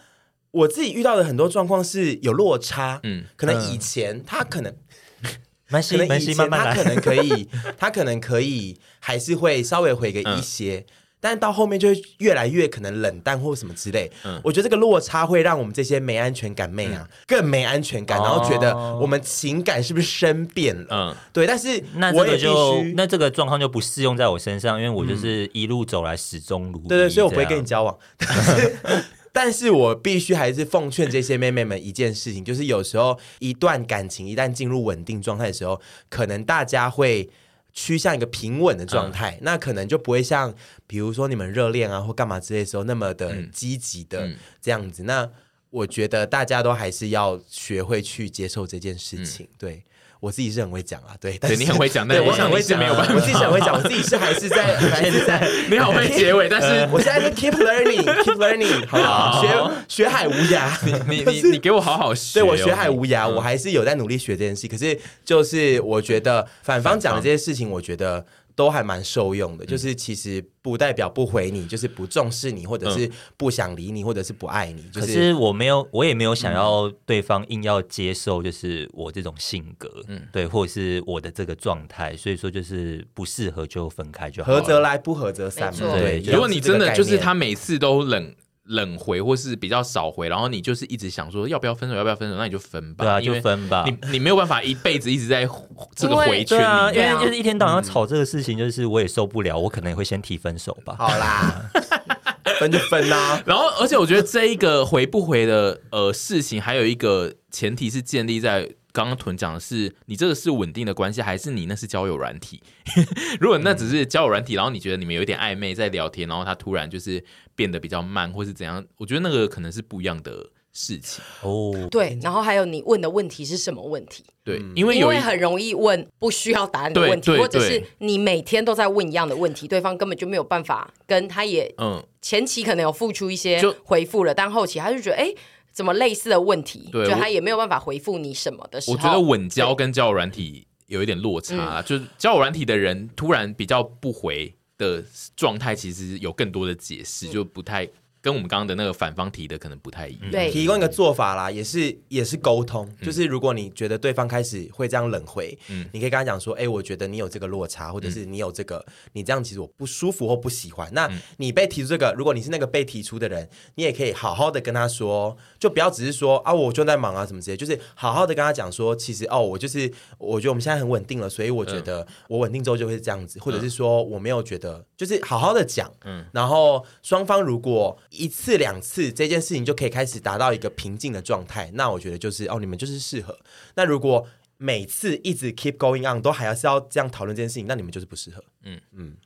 [0.51, 2.99] 我自己遇到的很多状况是有落差。
[3.03, 4.75] 嗯，可能以前他可能，
[5.69, 10.85] 可能以前他可能可以，他可能可以，还是会稍微回个一些。
[10.87, 10.93] 嗯
[11.25, 20.85] 但是到后面就会越来越可能冷淡或什么之类，嗯，我觉得这个落差会让我们这些没安全感妹啊更没安全感，然后觉得我们情感是不是生变了？
[20.91, 21.47] 嗯，对。
[21.47, 26.87] 但是那这个就那这个状况就不适用在我身上，因为我就是一路走来始终如一。
[26.87, 27.97] 对对，所以我不会跟你交往。
[29.33, 37.31] 但是我必须还是奉劝这些妹妹们一件事情，就是有时候一段感情一旦进入稳定状态的时候，可能大家会。
[37.75, 40.55] 趋向一个平稳的状态，嗯、那可能就不会像，
[40.87, 44.27] 比如说你们热恋啊或干嘛之类的时候那么的积极的
[44.59, 45.03] 这样子。
[45.03, 45.29] 嗯嗯、那
[45.69, 49.83] 我觉得大家都还是要学会去接受这件事情，嗯、对。
[50.19, 59.41] 我自己是很会讲啊，对，但对你很会讲，但我很会讲，没有办法，我自己很会讲，我自己是还是在 还是在，你好会结尾，但是我现在是 keep learning，keep learning，好不好？
[59.87, 60.69] 学学海无涯，
[61.07, 64.67] 你你 你给我好好学，对我学海无涯，我还是有在努力学这件事。
[64.67, 68.25] 可是就是我觉得反方讲的这些事情，我觉得。
[68.55, 74.81] 都还蛮受用的，就是其实不代表不回你，就是不重视你，或者是不想理你，或者是不爱你。
[74.93, 85.91] 就是、可是我没有，我也没有想要对方硬要接受，就是我这种性格，嗯，对，或者是我的这个状态，所以说就是不适合就分开就好，合则来，不合则散嘛。
[85.93, 88.33] 对，如果你真的就是他每次都冷。
[88.65, 93.05] 冷回或是比较少回，然后你就是一直想说要不要分手，要不要分手，那你就分吧。
[93.05, 93.85] 对啊，就分吧。
[93.87, 95.47] 你你没有办法一辈子一直在
[95.95, 100.95] 这个回圈里面啊，因为就是一天到晚要吵这个事情，就是我也受不了，我可能也会先提分手吧。
[100.99, 101.69] 好啦，
[102.59, 103.41] 分就分啦。
[103.45, 108.69] 然后，而且我觉得这一个回不回的呃事情，还有一个前提是建立在。
[108.95, 112.63] 刚刚屯讲的是你这个是稳定的关系，还是你那是交友软体？
[113.41, 117.21] 如果那只是交友软体，然后你觉得你们有一点暧昧在聊天，然后他突然就是
[117.55, 118.83] 变得比较慢，或是怎样？
[118.97, 121.87] 我觉得那个可能是不一样的事情哦。
[121.91, 124.23] 对，然后还有你问的问题是什么问题？
[124.45, 135.25] 对，因为有因为很容易问不需要答案的问题，或者是你每天都在问一样的问题，对方根本就没有办法跟他也嗯前期可能有付出一些回复了，但后期他就觉得哎。
[135.25, 135.35] 诶
[135.75, 145.03] 怎么类似的问题，对就他也没有办法回复你什么的时候，我觉得稳交跟交友软体有一点落差，对就是交友软体的人突然比较不回的
[145.35, 147.87] 状态，其实有更多的解释，嗯、就不太。
[148.25, 150.31] 跟我们刚刚的那个反方提的可能不太一样。
[150.31, 152.83] 对，提供一个做法啦，也是也是沟通。
[152.99, 160.91] 嗯、就是如果你觉得对方开始会这样冷回，嗯，你可以跟他讲说，哎、欸，我觉得你有这个落差，或者是你有这个，嗯、你这样其实我不舒服或不喜欢。
[160.91, 161.07] 那
[161.37, 177.99] 你被提出这个，如果你是那个被提出的人，你也可以好好的跟他说，就不要只是说啊，我就在忙啊什么之类，就是好好的跟他讲说，其实哦，我就是我觉得我们现在很稳定了，所以我觉得我稳定之后就会这样子，或者是说我没有觉得，就是好好的讲，嗯，然后双方如果。
[178.11, 183.37] 一次两次这件事情就可以开始达到一个平静的状态，那我觉得就是哦，你们就是适合。
[183.75, 184.25] 那如果
[184.57, 188.41] 每次一直 keep going on 都还要是要这样讨论这件事情，那你们就是不适合。
[188.63, 189.17] 嗯嗯，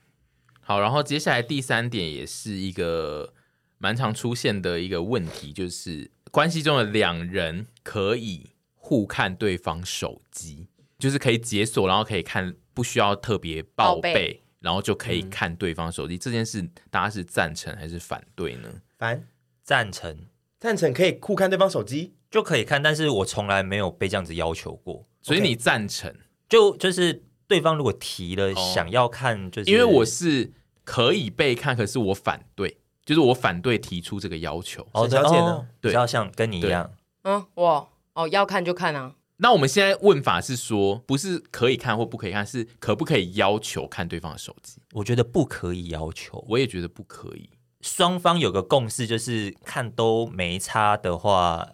[0.61, 3.31] 好，然后接下来第三点也是一个
[3.77, 14.41] 蛮常出现的一个问题，就是关系中的两人可以互看对方手机，就是可以解锁，然后可以看，不需要特别报备。
[14.59, 18.69] 然后就可以看对方手机，嗯、这件事大家是赞成还是反对呢？
[18.97, 19.25] 反
[19.63, 20.17] 赞成，
[20.59, 26.13] 赞成可以互看对方手机就可以看，但是我从来没有被这样子要求过，所以你赞成？
[26.47, 30.51] 就就是对方如果提了想要看，就是、哦、因为我是
[30.83, 34.87] 可以被看，可是我反对，就是我反对提出这个要求。
[34.93, 35.67] 哦，小姐呢？
[35.79, 36.91] 对，要像跟你一样，
[37.23, 39.15] 嗯，我哦要看就看啊。
[39.41, 44.81] 那我们现在问法是说，不是可以看或不可以看，是可不可以要求看对方的手机？
[44.91, 47.49] 我觉得不可以要求，我也觉得不可以。
[47.79, 51.69] 双方有个共识，就是看都没差的话，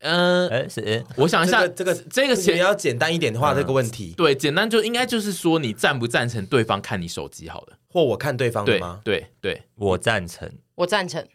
[0.00, 7.48] 嗯、呃，是，我想一下，这个这个比较简单一点的话，这个问题，对，简单就应该就是说，你赞不赞成对方看你手机？
[7.48, 9.00] 好了，或我看对方的吗？
[9.02, 11.26] 对对，对我赞成，我赞成。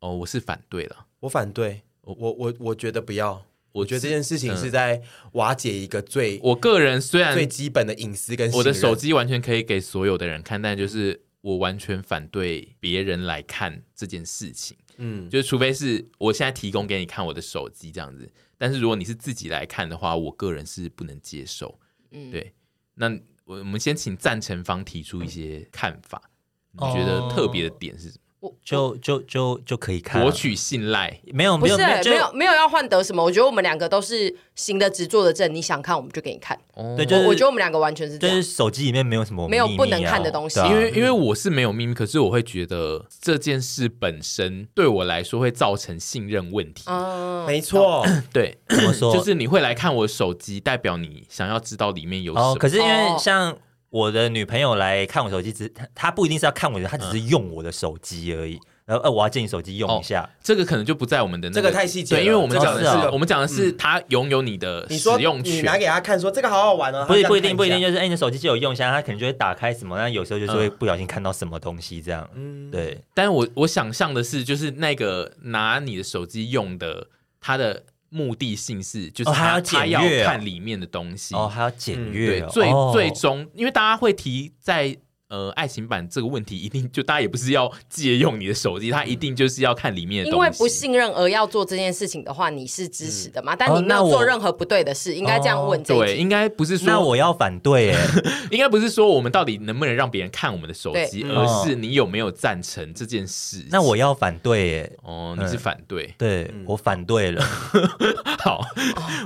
[0.00, 3.42] 哦，我是反对了，我反对，我我我我觉得不要。
[3.72, 6.38] 我觉得这件事情是在瓦解一个最……
[6.42, 14.76] 我个人虽然最基本的隐私跟我的手机完全可以给所有的人看，但就是我完全反对别人来看这件事情。
[14.98, 21.80] 嗯，就是除非是我现在提供给你看我的手机这样子，但是如果你是自己来看的话，我个人是不能接受。
[22.10, 22.52] 嗯，对。
[22.94, 23.08] 那
[23.44, 26.30] 我我们先请赞成方提出一些看法，
[26.72, 28.21] 你觉得特别的点是什么？
[28.64, 33.22] 就就就就可以看博取信赖，没有不是没有没有没有要换得什么？
[33.22, 36.58] 我觉得我们两个都是行的直坐的正，你想看我们就给你看。
[36.96, 46.84] 对，就是我觉得我们两个完全是这样，就是手机里面没有什么没有不能看的东西，因为因为我是没有秘密，可是我会觉得这件事本身对我来说会造成信任问题。
[46.86, 49.14] 嗯，没错， 对，怎么说？
[49.14, 52.54] 就是你会来看我手机，代表你想要知道里面有什么。
[52.56, 53.56] 可是因为像。
[53.92, 58.58] 我的女朋友来看我手机，只她她不一定是要看我的，她只是用我的手机而已。
[58.86, 72.98] 然后，呃，我要借你手机用一下，这个可能就不在我们的那个这个太细节，对，因为我们讲的是我们讲的是他拥有你的使用权，你拿给他看说这个好好玩哦，不不一定不一定就是哎，你的手机借我用一下，他可能就会打开什么，那有时候就是会不小心看到什么东西这样，嗯，对。
[73.14, 77.08] 但是我我想象的是，就是那个拿你的手机用的，
[77.40, 77.84] 他的。
[78.12, 82.40] 目的性是，就是他他要看里面的东西哦，还要检阅。
[82.40, 84.96] 对，最最终，因为大家会提在。
[85.32, 90.46] 呃，爱情版这个问题一定就大家也不是要借用你的手机，他一定就是要看里面的东西。
[90.46, 93.56] 因为不信任而要做这件事情的话，你是支持的吗？
[93.56, 95.82] 但你没有做任何不对的事，应该这样问。
[95.84, 98.06] 对，应该不是说那我要反对，哎，
[98.52, 103.64] 应该不是说我们到底能不能让别人看我们的手机，而是你有没有赞成这件事。
[103.70, 107.42] 那我要反对，哎，哦，你是反对，对我反对了。
[108.38, 108.60] 好，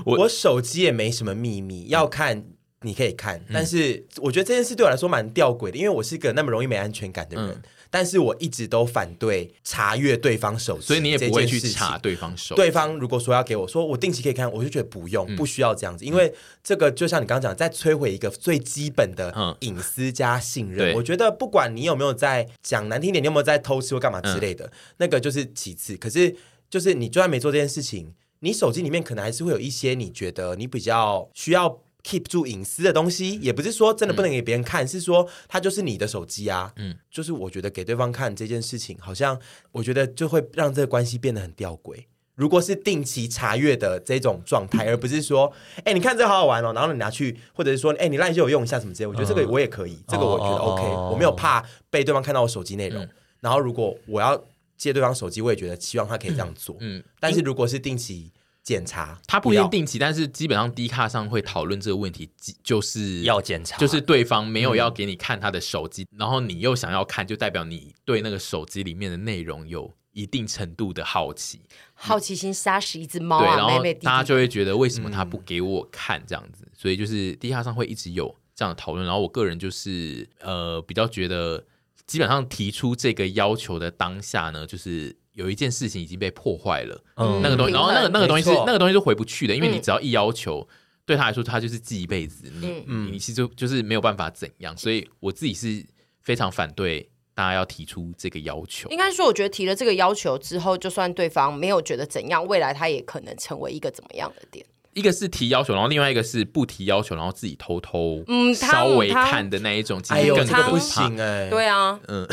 [0.07, 2.45] 我我手机也没什么秘密，要看。
[2.83, 12.61] 你可以看，但是我觉得这件事对我来说蛮吊诡的，因为我是一个那么容易没安全感的人，嗯、但是我一直都反对查阅对方手机，所以你也不会去查对方手机。
[12.61, 20.93] 对方如果说要给我说我定期可以看，我就觉得不用，不需要这样子，嗯、因为这个就像你刚刚讲，在摧毁一个最基本的隐私加信任。
[20.93, 25.97] 嗯、我觉得不管你有没有在讲难听点，你有没有在偷吃或干嘛之类的，嗯、那个就是其次。
[25.97, 26.37] 可是
[26.69, 31.81] 就是你就算没做这件事情，你手机里面可能还是会有一些你觉得你比较需要。
[32.07, 36.73] Keep 住隐私的东西，也不是说真的不能给别人看，嗯、是说它就是你的手机啊。
[36.77, 39.37] 嗯，就是我觉得给对方看这件事情，好像
[39.73, 42.05] 我觉得就会让这个关系变得很吊诡。
[42.37, 53.03] 如果是定期查阅的这种状态，而不是说，哎、欸，你看这好好玩哦，然后你拿去，或者是说，哎、欸，你让你借我用一下什么之类，我觉得这个我也可以，嗯、这个我觉得 OK，、哦、我没有怕被对方看到我手机内容。
[53.03, 53.09] 嗯、
[53.41, 54.41] 然后如果我要
[54.77, 56.77] 借对方手机，我也觉得希望他可以这样做。
[56.81, 58.31] 嗯，但是如果是定期。
[58.67, 62.29] 检查，他不一定定期，但是基本上 D 卡上会讨论这个问题，
[62.65, 71.61] 就是要检查，就是对方没有要给你看他的手机，嗯、然后你又想要看，就代表你对那个手机里面的内容有一定程度的好奇，
[71.95, 81.65] 好奇心杀死一只猫、啊，对，然后大家就会觉得为什么他不给我看这样子，嗯、所以就是 D 卡上会一直有这样的讨论，然后我个人就是呃比较觉得，
[82.05, 85.17] 基本上提出这个要求的当下呢，就是。
[85.37, 95.85] 有一件事情已经被破坏了，嗯、那个东西，然后那个那个东西是那个东西是回不去的，因为你只要一要求，嗯、对他来说，他就是记一辈子，你、嗯、你其实就就是没有办法怎样，所以我自己是
[96.23, 98.89] 非常反对大家要提出这个要求。
[98.89, 104.65] 应该说，我觉得提了这个要求之后，就算对方没有觉得怎样，未来他也可能成为一个怎么样的点。
[104.97, 111.11] 一个是提要求，然后另外一个是不提要求，然后自己偷偷嗯稍微看的那一种，其实更可怕。
[111.51, 112.27] 对啊，嗯。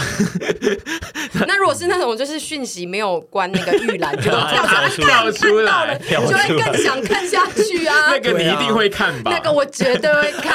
[1.45, 8.12] 那如果是那种就是讯息没有关那个预览，就 跳出来，就会更想看下去啊。
[8.15, 9.32] 那个你一定会看吧？
[9.32, 10.54] 那个我绝对会看。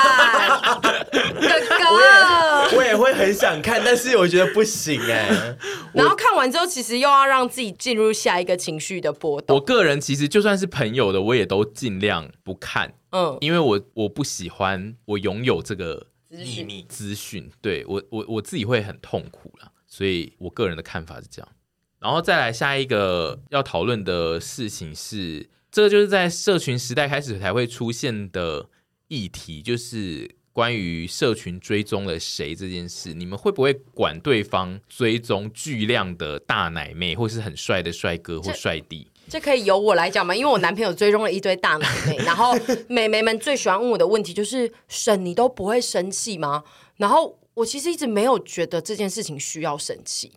[1.13, 5.29] 哥哥，我也会很想看，但是我觉得不行哎。
[5.93, 9.55] 然后看完之后，其实又要让自己进入下一个情绪的波动。
[9.55, 11.98] 我个人其实就算是朋友的，我也都尽。
[11.99, 21.49] 量不看，嗯，因为我我不喜欢我拥有这个秘密资讯，对我我我自己会很痛苦啦，所以我个人的看法是这样。
[21.99, 28.69] 然后再来下一个要讨论的事情是，这个就是在社群时代开始才会出现的
[29.09, 39.11] 议题，就是关于社群追踪了谁这件事，你们会不会管对方追踪巨量的大奶妹，或是很帅的帅哥或帅弟？
[39.29, 40.35] 这可以由我来讲吗？
[40.35, 42.55] 因为我男朋友追踪了一堆大奶妹，然后
[42.89, 46.65] 美眉们最喜欢问我的问题就是：“沈，你都不会生气吗？”
[46.97, 50.33] 然后我其实一直没有觉得这件事情需要生气。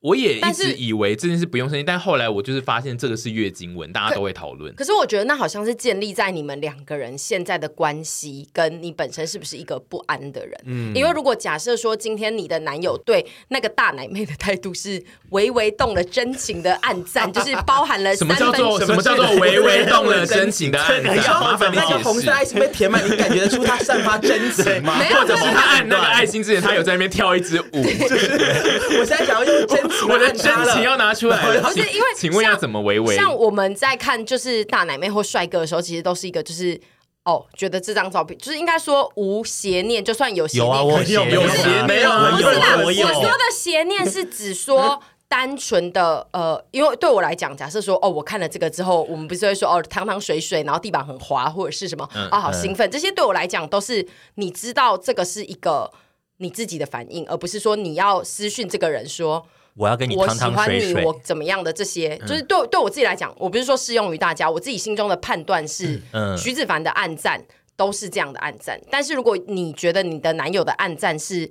[0.00, 4.72] 我也一直以为这件事不用生气，但后来我就是发现这个是月经文，大家都会讨论。
[4.76, 10.60] 可是我觉得那好像是建立在你们两个人现在的关系，跟你本身是不是一个不安的人。
[10.66, 21.14] 嗯，因为如果假设说今天你的男友对那个大奶妹的态度是微微动了真情的暗赞， 就是包含了什么叫做什么叫做微微动了真情的暗赞？
[21.42, 22.04] 麻烦你解释。
[22.04, 24.96] 红色爱心被填满，你感觉得出他散发真情吗？
[25.00, 27.66] 没有，或者是他按那个爱心之前，他有在那边跳一支舞。
[27.82, 29.87] 我现在想要用真。
[30.08, 33.16] 我的真情要拿出来，不是因为，请问要怎么维维？
[33.16, 36.80] 像我们在看就是大奶妹或帅哥的时候，其实都是一个就是
[37.24, 55.90] 哦，觉得这张照片就是应该说无邪念，就算有邪念，有有有邪念，没有，不是啦，我说的邪念是指说单纯的呃，因为对我来讲，假设说哦，我看了这个之后，我们不是会说哦，汤汤水水，然后地板很滑，或者是什么啊，好兴奋，这些对我来讲都是你知道这个是一个
[56.38, 59.46] 你自己的反应，而不是说你要私讯这个人说。
[59.78, 67.40] 我要跟你汤汤水水，我喜欢你，我怎么样的这些，就是对对我自己来讲，我不是说适用于大家，我自己心中的判断是，嗯，徐子凡的暗赞
[67.76, 68.78] 都是这样的暗赞。
[68.90, 71.48] 但是如果你觉得你的男友的暗赞是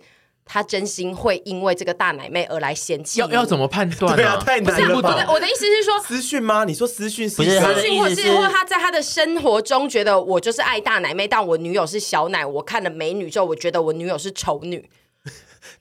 [0.49, 4.15] 他真心会因为这个大奶妹而来嫌弃，要要怎么判断？
[4.15, 4.95] 对啊，太难了。
[4.95, 6.65] 我的我的意思是说，私讯吗？
[6.65, 12.45] 你说私讯不是私讯，或是或他在他的生活中觉得我就是爱大奶妹，但我女友是小奶。
[12.45, 14.89] 我看了美女之后，我觉得我女友是丑女。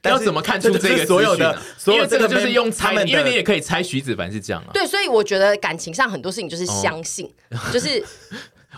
[0.03, 1.59] 要怎么看出这个所有的？
[1.87, 4.71] 因为这个就是用猜，因为你也可以猜徐子凡是这样啊。
[4.73, 7.29] 对，所以我觉得感情上很多事情就是相信，
[7.73, 8.03] 就是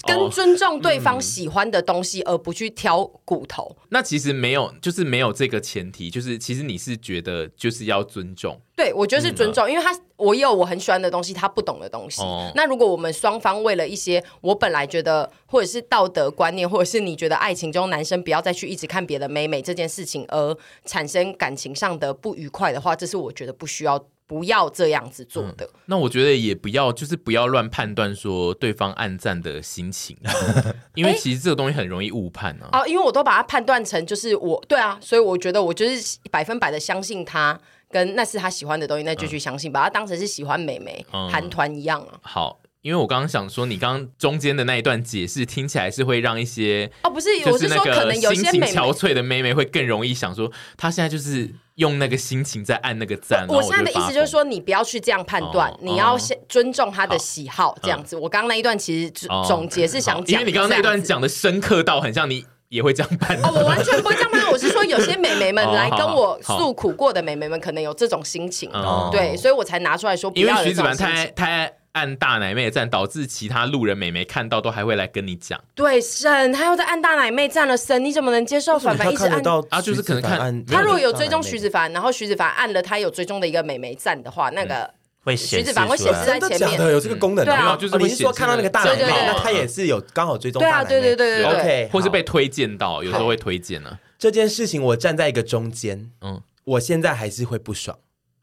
[0.06, 3.76] 跟尊重对方喜欢的东西，而不去挑骨头。
[3.88, 8.60] 那其实没有，就是没有这个前提，就是其实你是觉得就是要尊重。
[8.76, 12.22] 对，我觉得是尊重，因为他我也有我很喜欢的东西，他不懂的东西。
[12.54, 24.06] 那如果我们双方为了一些我本来觉得，或者是道德观念，或者是你觉得爱情中男生不要再去一直看别的妹妹这件事情，而产生感情上的不愉快的话，这是我觉得不需要。
[24.28, 25.68] 不要这样子做的。
[25.86, 30.14] 那我觉得也不要，就是不要乱判断说对方暗赞的心情，
[30.94, 32.68] 因为其实这个东西很容易误判啊。
[32.72, 37.58] 哦，因为我都把它判断成就是我对啊，所以我觉得我就是百分百的相信他，
[37.90, 42.20] 跟那是他喜欢的东西，那就去相信，把它当成是喜欢美眉韩团一样啊。
[42.20, 51.54] 好，因为我刚刚想说，你刚刚中间的那一段解释听起来是会让一些哦，不是，我是说可能有些憔悴的妹妹会更容易想说，她现在就是。
[51.78, 53.46] 用那个心情在按那个赞。
[53.48, 58.16] 我现在的意思就是说，你不要去这样判断，你要先尊重他的喜好，这样子。
[58.16, 59.10] 我刚刚那一段其实
[59.46, 63.52] 总结是想讲，因为你刚刚那一段讲的深刻到很像你也会这样判断。
[63.52, 64.52] 哦，我完全不会这样判断。
[64.52, 68.70] 我是说，有些美眉们 来跟我诉苦过的美眉们，可能有这种心情，
[69.12, 70.30] 对，所以我才拿出来说。
[70.34, 71.77] 因为徐子凡太太。
[71.92, 75.58] 按大奶妹站，导致其他路人美眉看到都还会来跟你讲。
[75.74, 78.78] 对，神，他又在按大奶妹站了，神，你怎么能接受？
[78.78, 84.88] 凡凡一直按到啊，就是可能看他如果有追踪徐子凡，然后徐子凡按了他有追踪的一个美眉站的话，那个
[85.24, 87.44] 会徐子凡会显示在前面，有这个功能。
[87.44, 90.60] 对啊，就是你是说看到那个大奶妹，那他也是有刚好追踪。
[90.60, 93.98] 对啊，对对对对，OK，或是被推荐到，有时候会推荐呢。
[94.18, 97.98] 这件事情我站在一个中间，嗯，我现在还是会不爽，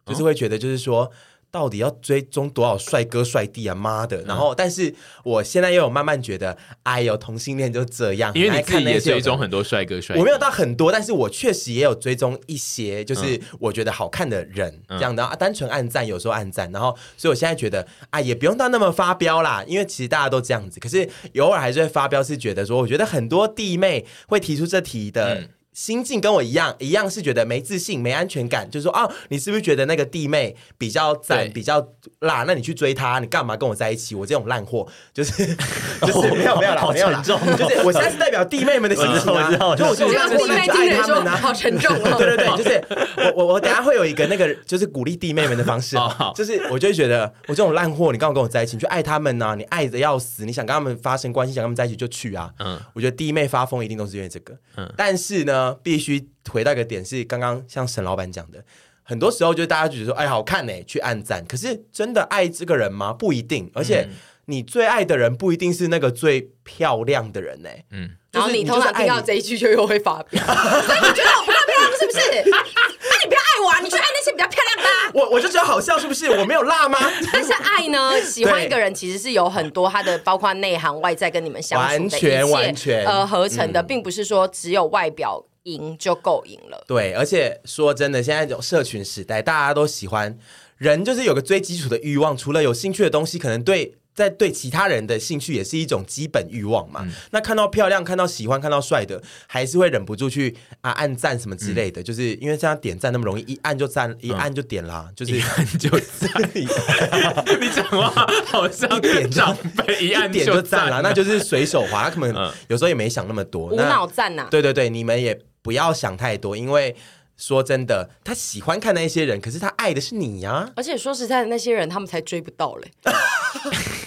[0.05, 1.11] 就是会觉得就是说。
[1.55, 3.73] 到底要追踪多少帅哥帅弟啊？
[3.73, 4.21] 妈的！
[4.23, 4.93] 然后，但是
[5.23, 8.29] 我现在又有慢慢觉得，哎呦，同性恋就这样。
[8.35, 15.33] 因为你自己也追踪很多帅哥帅弟，我没有到很多，但是我确实也有追踪一些，就是我觉得好看的人这样的啊。
[15.33, 20.81] 单纯暗赞，有时候暗赞，然后，所以我现在觉得啊，也不用到那么发飙啦，因为其实大家都这样子。
[20.81, 25.35] 可是偶尔还是会发飙，是觉得说，我觉得很多弟妹会提出这题的。
[25.35, 31.85] 嗯心境跟我一样，一样是觉得没自信、没安全感，就是说哦，你是不是觉得那个弟妹比较赞、比较
[32.21, 32.43] 辣？
[32.47, 34.15] 那你去追她，你干嘛跟我在一起？
[34.15, 35.33] 我这种烂货，就是
[36.01, 37.37] 就是没有没有啦，没有啦，就
[37.69, 42.15] 是我现在是代表弟妹们的心情啊，就我觉得弟妹爱他们啊，好沉重哦。
[42.17, 45.97] 对对对，就是我我我等下会有一个那个就是鼓励弟妹们的方式，
[46.33, 48.77] 就是我就会觉得我这种烂货，你干嘛跟我在一起？
[48.77, 52.49] 你去爱他们呐，你爱的要死，你想跟他们发生关系，想跟他们在一起就去啊。
[52.59, 54.53] 嗯，我觉得弟妹发疯一定都是因为这个。
[54.77, 55.64] 嗯，但是呢。
[55.73, 58.63] 必须回到一个点，是刚刚像沈老板讲的，
[59.03, 61.45] 很多时候就大家觉得说，哎，好看呢，去按赞。
[61.45, 63.13] 可是真的爱这个人吗？
[63.13, 63.69] 不一定。
[63.73, 64.07] 而且
[64.45, 67.69] 你最爱的人不一定是那个最漂亮的人呢。
[67.91, 72.19] 嗯，然后你通常听到这一句就又会发飙， 所以你觉得我不漂亮是不是？
[72.49, 75.19] 那你不要爱我啊，你去爱那些比较漂亮的。
[75.19, 76.29] 我我就觉得好笑是不是？
[76.29, 76.99] 我没有辣吗？
[77.31, 85.43] 但是爱呢，喜欢一个人其实是有很多他的，包括内涵外在跟你们相处的完全完全呃合成的，并不是说只有外表。
[85.65, 86.83] 赢就够赢了。
[86.87, 90.37] 对，而且说真的，现在这种社群时代，大家都喜欢
[90.77, 97.01] 人，就是有个最基础的欲望，除了有兴趣的东西，可能对在对其他人的兴趣也是一种基本欲望嘛。
[97.03, 102.01] 嗯、那看到漂亮、看到喜欢、看到帅的，还是会忍不住去啊按赞什么之类的。
[102.01, 106.31] 嗯、就是因为这样点赞那么容易，一按就赞，一按就点啦，嗯、就是一按就赞。
[107.59, 108.09] 你讲话
[108.45, 112.05] 好像 一点长辈一按点就赞了，那就是随手滑。
[112.05, 114.47] 他可能有时候也没想那么多，无脑赞呐。
[114.49, 116.95] 对对对，你们也不要想太多，因为。
[117.37, 120.71] 说真的，他喜欢看那些人，可是他爱的是你呀、啊。
[120.77, 122.89] 而且说实在的，那些人他们才追不到嘞。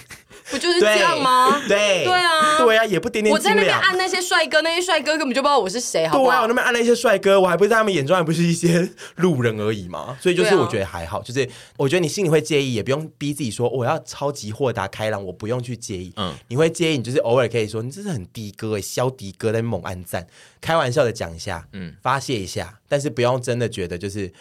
[0.49, 1.61] 不就是这样吗？
[1.67, 3.33] 对对啊，对啊，也不点点。
[3.33, 6.29] 我在那边按那些帅哥，那些帅哥根本就不知道我是谁，好不好？
[6.31, 10.17] 对啊，我那边按那些帅哥，我还不是在他们眼中还不是一些路人而已嘛。
[10.19, 11.47] 所以就是我觉得还好，就是
[11.77, 16.11] 我觉得你心里会介意，也不用逼自己说我要超级豁达开朗，我不用去介意。
[16.15, 20.25] 嗯，你会介意，你就是偶尔可以说你这是很的哥哎，肖的哥在猛按赞，
[20.59, 24.31] 开玩笑的讲一下，嗯，发泄一下，但是不用真的觉得就是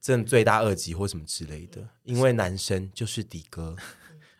[0.00, 3.74] 真的罪大恶极或什么之类的，因为男生就是的哥。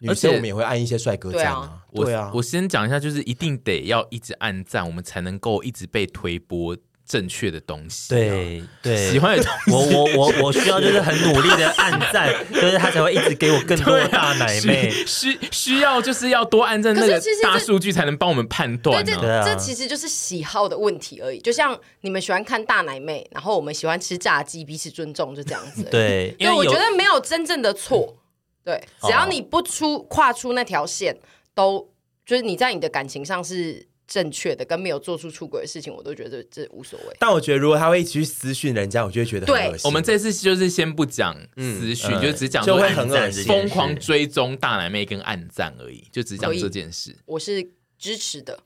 [0.07, 2.31] 而且我们也会按一些帅哥赞啊，对啊。
[2.33, 8.11] 我先讲一下，就是一定得要一直按赞，我们才能够一直被推播正确的东西。
[8.11, 14.91] 对对，喜欢的东西，我我我我需要就是很努力的按赞， 就是他才会一直给我更多的大奶妹。
[15.07, 19.03] 需需要就是要多按赞，那个大数据才能帮我们判断。
[19.05, 21.41] 对，这其实就是喜好的问题而已。
[21.41, 25.83] 就像你们喜欢看大奶妹，然后我们喜欢吃炸鸡，彼此尊重，就这样子。
[25.85, 28.15] 对，因为我觉得没有真正的错。
[28.69, 31.17] 对，只要你不出跨出那条线，
[31.55, 31.91] 都
[32.27, 37.17] 就是你在你的感情上是正确的，跟没有做出出轨的事情，我都觉得这无所谓。
[37.19, 39.79] 但我觉得如果他会一起去私讯人家，我就会觉得很恶心。
[39.79, 47.17] 对，我们这次就是先不讲私讯，嗯、就只讲就会很恶心，疯狂追踪大奶妹跟暗赞而已，就只讲这件事。
[47.25, 47.67] 我是
[47.99, 48.59] 支持的。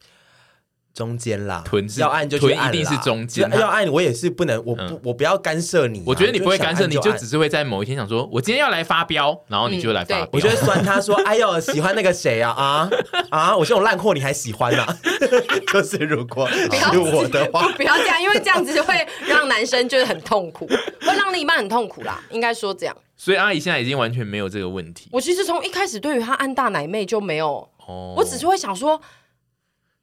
[0.95, 1.65] 中间啦，
[1.99, 3.51] 要按就去按，一定是中间。
[3.59, 6.03] 要按我也是不能，我不我不要干涉你。
[6.07, 10.29] 我觉得你不会干涉，你就只是会在某一天想说，我今天要来发飙，然后你就来发飙。
[10.33, 12.91] 我觉得酸他说，哎呦，喜欢那个谁啊啊
[13.31, 13.57] 啊！
[13.57, 14.99] 我这种烂货你还喜欢啊？
[15.73, 18.95] 就是如果是我的话，不要这样，因为这样子就会
[19.27, 20.67] 让男生就是很痛苦，
[21.01, 22.23] 会让另一半很痛苦啦。
[22.31, 22.95] 应该说这样。
[23.17, 25.09] 所以阿姨现在已经完全没有这个问题。
[25.13, 27.67] 我其实从一开始对于她按大奶妹就没有，
[28.17, 29.01] 我只是会想说。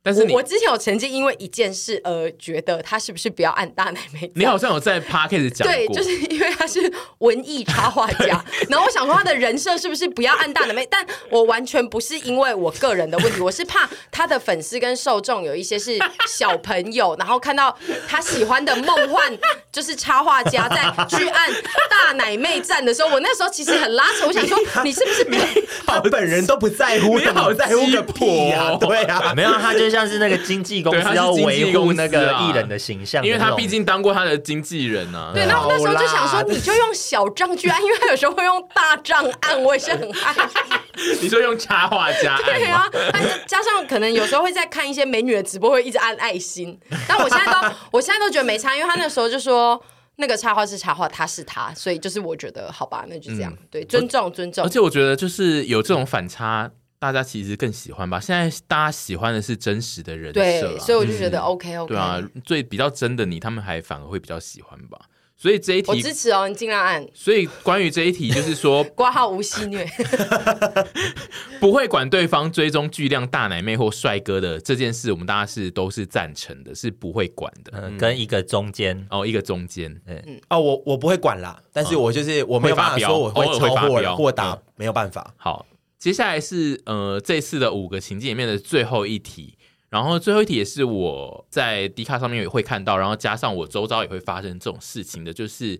[0.02, 4.32] 但是我之前有曾经因为一件事而觉得他是不是不要按大奶妹？
[4.34, 10.88] 你好像有在 p a r k a s 讲过，对，就是因为他是文艺插画家，然后我想说他的人设是不是不要按大奶妹？
[10.90, 17.78] 但我完全不是因为我个人的问题，我是怕他的粉丝跟受众有一些是小朋友，然后看到
[18.08, 19.38] 他喜欢的梦幻
[19.70, 20.78] 就是插画家在
[21.10, 21.52] 去按
[21.90, 28.78] 大奶妹站的时候，我那时候其实很拉扯，我想说你是不是他本人都不在乎，你好在乎个屁呀？
[28.80, 29.89] 对啊，没有他就。
[29.90, 35.32] 像是那个经纪公司 要维护那个艺人的形象，因为他毕竟当过他的经纪人啊。
[35.34, 40.36] 对，那我那时候就想说，你就用小账去按， 因为他有时候会用大账按，我也是很爱。
[41.22, 42.44] 你说用插画家按？
[42.44, 42.86] 对啊，
[43.48, 46.78] 加上可能有时候会在看一些美女的直播，会一直按爱心。
[47.08, 49.82] 但我现在都，我现在都觉得没差，因为他那时候就说
[50.18, 54.66] 那个插画是插画，他是他，所以就是我觉得好吧，那就这样，对，尊重尊重。
[54.66, 56.70] 而且我觉得就是有这种反差。
[57.00, 58.20] 大家其实更喜欢吧？
[58.20, 61.88] 现在大家喜欢的是真实的人设，对，所以我就觉得 OK OK。
[61.88, 65.00] 对啊，最比较真的你，他们还反而会比较喜欢吧。
[65.38, 67.08] 所以这一题我支持哦，你尽量按。
[67.14, 69.88] 所以关于这一题，就是说 挂号无戏虐，
[71.62, 77.72] 不会管对方追踪巨量大奶妹或帅哥的这件事，我们大家是都是赞成的，是不会管的。
[77.82, 85.34] 嗯，跟一个中间哦，一个中间，嗯哦，我我不会管啦，但是我就是我没有办法说我会超货或打，没有办法。
[85.38, 85.66] 好。
[86.00, 89.58] 接下来是呃这次的五个情境里面的最后一题，
[89.90, 95.78] 然后最后一题也是我在 D 卡上面也会看到，然后加上我周遭也会发生这种事情的，就是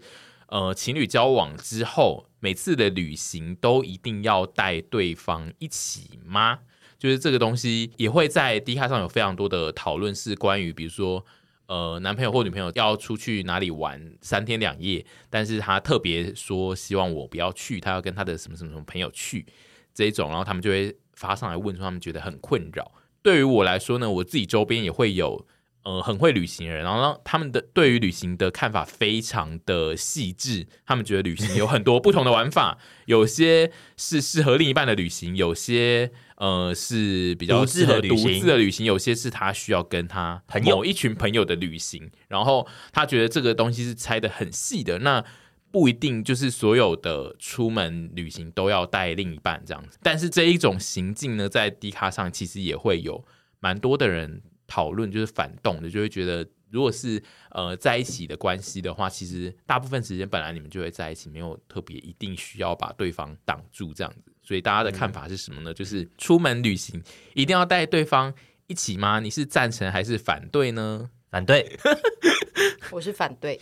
[0.50, 6.60] 呃情侣交往之后，每次的旅行都一定要带对方一起吗？
[6.98, 11.26] 就是这个东西也会在 D 卡上有非常多的讨论，是关于比如说
[11.68, 19.46] 呃男朋友或女朋友要出去哪里玩三天两夜，但是他特别说希望我不要去，他要跟他的什么什么什么朋友去。
[19.94, 22.92] 这一种，然后他们就会发上来问说，他们觉得很困扰。
[23.22, 25.46] 对于我来说呢，我自己周边也会有
[25.84, 30.66] 呃很会旅行的人，然后他们的对于旅行的看法非常的细致。
[30.86, 42.10] 他们觉得旅行有很多不同的玩法，有些是适合另一半的旅行，有些呃是比较适合独自的旅行，有些是他需要跟他朋友一群朋友的旅行。
[42.30, 45.00] 然后他觉得这个东西是拆得很细的。
[45.00, 45.24] 那
[45.72, 53.24] 不一定就是所有的出门旅行都要带另一半这样子，但是这一种行径呢，在 D 卡上其实也会有
[53.60, 64.32] 蛮多的人讨论，就是反动的，就会觉得如果是呃在一起的关系的话，其实大部分时间本来你们就会在一起，没有特别一定需要把对方挡住这样子。
[64.42, 65.72] 所以大家的看法是什么呢？
[65.72, 67.02] 嗯、就是出门旅行
[67.36, 68.34] 一定要带对方
[68.66, 69.20] 一起吗？
[69.20, 71.10] 你是赞成还是反对呢？
[71.30, 71.78] 反对，
[72.90, 73.60] 我是反对，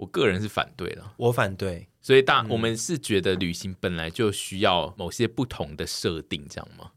[0.00, 1.86] 我个人是反对的，我反对。
[2.00, 6.92] 所以大、嗯、我们是觉得旅行本来就需要某些不同的设定，这样吗？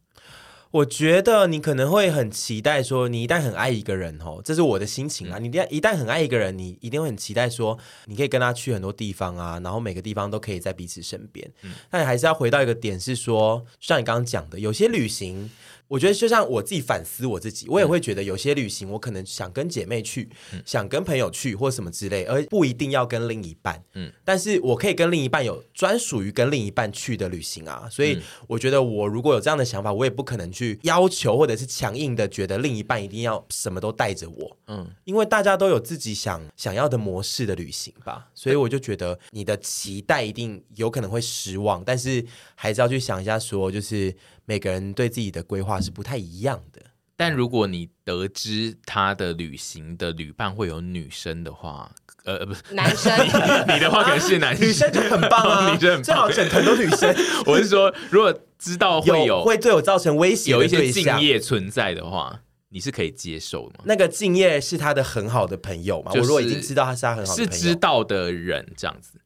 [0.71, 5.37] 我觉得你可能会很期待说，你一旦很爱一个人哦，这是我的心情啊。
[5.37, 11.51] 你一旦一旦很爱一个人，你一定会很期待说，你可以跟他去很多地方啊，然后每个地方都可以在彼此身边。
[11.63, 15.51] 嗯，但你还是要回到一个点，是说，像你刚刚讲的，有些旅行。
[15.87, 23.83] 我觉得就像我自己反思我自己，我也会觉得有些旅行我可能想跟姐妹去，嗯、想跟朋友去或什么之类，而不一定要跟另一半。
[23.93, 27.87] 嗯，但是我可以跟另一半有专属于跟另一半去的旅行啊。
[27.91, 34.57] 所以我觉得我如果有这样的想法，我也不可能去要求或者是强硬的觉得另一半一定要什么都带着我。
[34.67, 38.29] 嗯，因为大家都有自己想想要的模式的旅行吧。
[38.33, 42.25] 所以我就觉得你的期待一定有可能会失望，但是
[42.55, 44.15] 还是要去想一下，说就是。
[44.45, 46.81] 每个人对自己的规划是不太一样的，
[47.15, 51.91] 但如果你得知他的旅行的旅伴会有女生的话，
[52.25, 53.11] 呃，不是男生
[53.67, 57.15] 你，你的话可能是男生， 女生就很棒啊， 女生很棒，最好整团都女生。
[57.45, 63.83] 我是说，如果知道会有，有会对我造成威胁，有一些敬业存在的话，你是可以接受的吗？
[63.85, 66.11] 那个敬业是他的很好的朋友嘛？
[66.11, 69.19] 就是、我如果已经知道他是他很好的朋友，是知道的人这样子，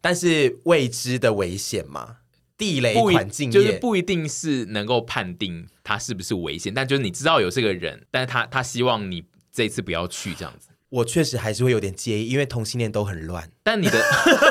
[0.00, 2.16] 但是未知的危险嘛？
[2.60, 10.68] 地雷款敬业就是不一定是能够判定他是不是危险，但就是你知道有这个人，但是他他希望你这一次不要去这样子。
[10.90, 13.50] 我确实还是会有点介意，因为同性恋都很乱。
[13.62, 14.02] 但你的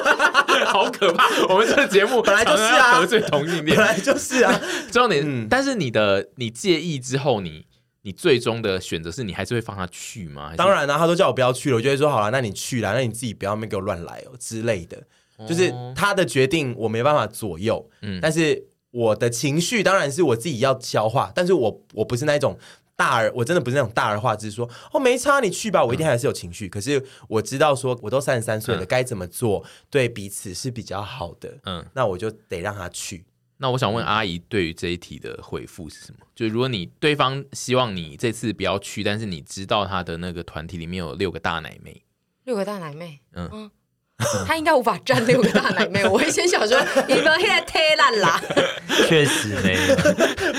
[0.66, 4.60] 好可怕，我们这个节目本来就是啊，得罪同性恋本来就是啊。
[4.92, 7.68] 重点，嗯、但是你的你介意之后你，
[8.02, 10.52] 你你最终的选择是你还是会放他去吗？
[10.58, 15.04] 当然啦、啊，他都叫我不要去了，我就会说好了，那你去啦，那你自己不要没给我乱来哦之类的。
[15.48, 17.90] 就是他的决定，我没办法左右。
[18.02, 21.32] 嗯，但是我的情绪当然是我自己要消化。
[21.36, 22.58] 但是我我不是那种
[22.96, 26.68] 大而，我真的不是那种大而化之，说哦没差，你去吧，我一定还是有情绪。
[26.68, 31.58] 嗯、可是我知道，说我都三十三岁了，该、嗯、怎么做对彼此是比较好的。
[31.66, 33.24] 嗯，那我就得让他去。
[33.62, 36.26] 那我想问阿姨，对于这一题的回复是什么？
[36.34, 42.04] 就是如果你对方希望你这次不要去，但是你知道他的那个团体里面有六个大奶妹，
[42.46, 43.50] 六个大奶妹，嗯。
[43.52, 43.72] 嗯
[44.46, 48.42] 他应该无法站六个大奶妹，我会先想说你们现在太烂啦。
[49.08, 49.96] 确实没有，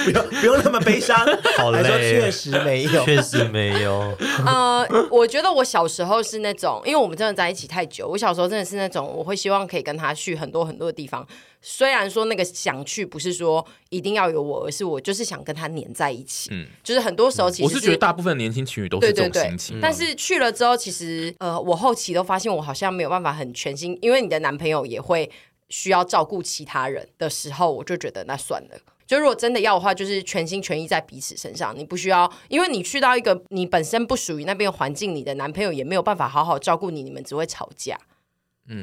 [0.04, 1.18] 不用不用那么悲伤。
[1.58, 4.16] 好累，确实没有，确实没有。
[4.46, 11.26] 呃，我觉得我小时候是那种，因为我们真的在一起太久，我小时候真的是那种，我会希望可以跟他去很多很多的地方。
[11.62, 16.50] 虽然说那个想去不是说一定要有我，而是我就是想跟他黏在一起。
[16.52, 19.78] 嗯，就是很多时候其实我是觉得大部分年轻情侣都是这种心情。
[19.80, 25.30] 但是去了之后，其实呃，我后期都发现我好像没有办法很全心，因为你的男朋友也会
[25.68, 28.78] 需要照顾其他人的时候，我就觉得那算了。
[29.06, 37.98] 就如果真的要的话，就是全心全意在彼此身上，你不需要，因为你去到一个你本身不属于那边环境，你的男朋友也没有办法好好照顾你，你们只会吵架。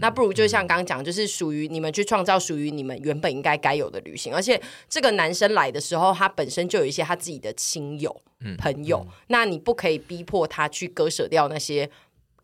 [0.02, 4.36] 那不如就像刚刚讲，就是属于你们去创造属于你们原本应该该有的旅行。
[4.36, 8.14] 而且这个男生来的时候，他本身就有一些他自己的亲友、
[8.58, 11.90] 朋友，那你不可以逼迫他去割舍掉那些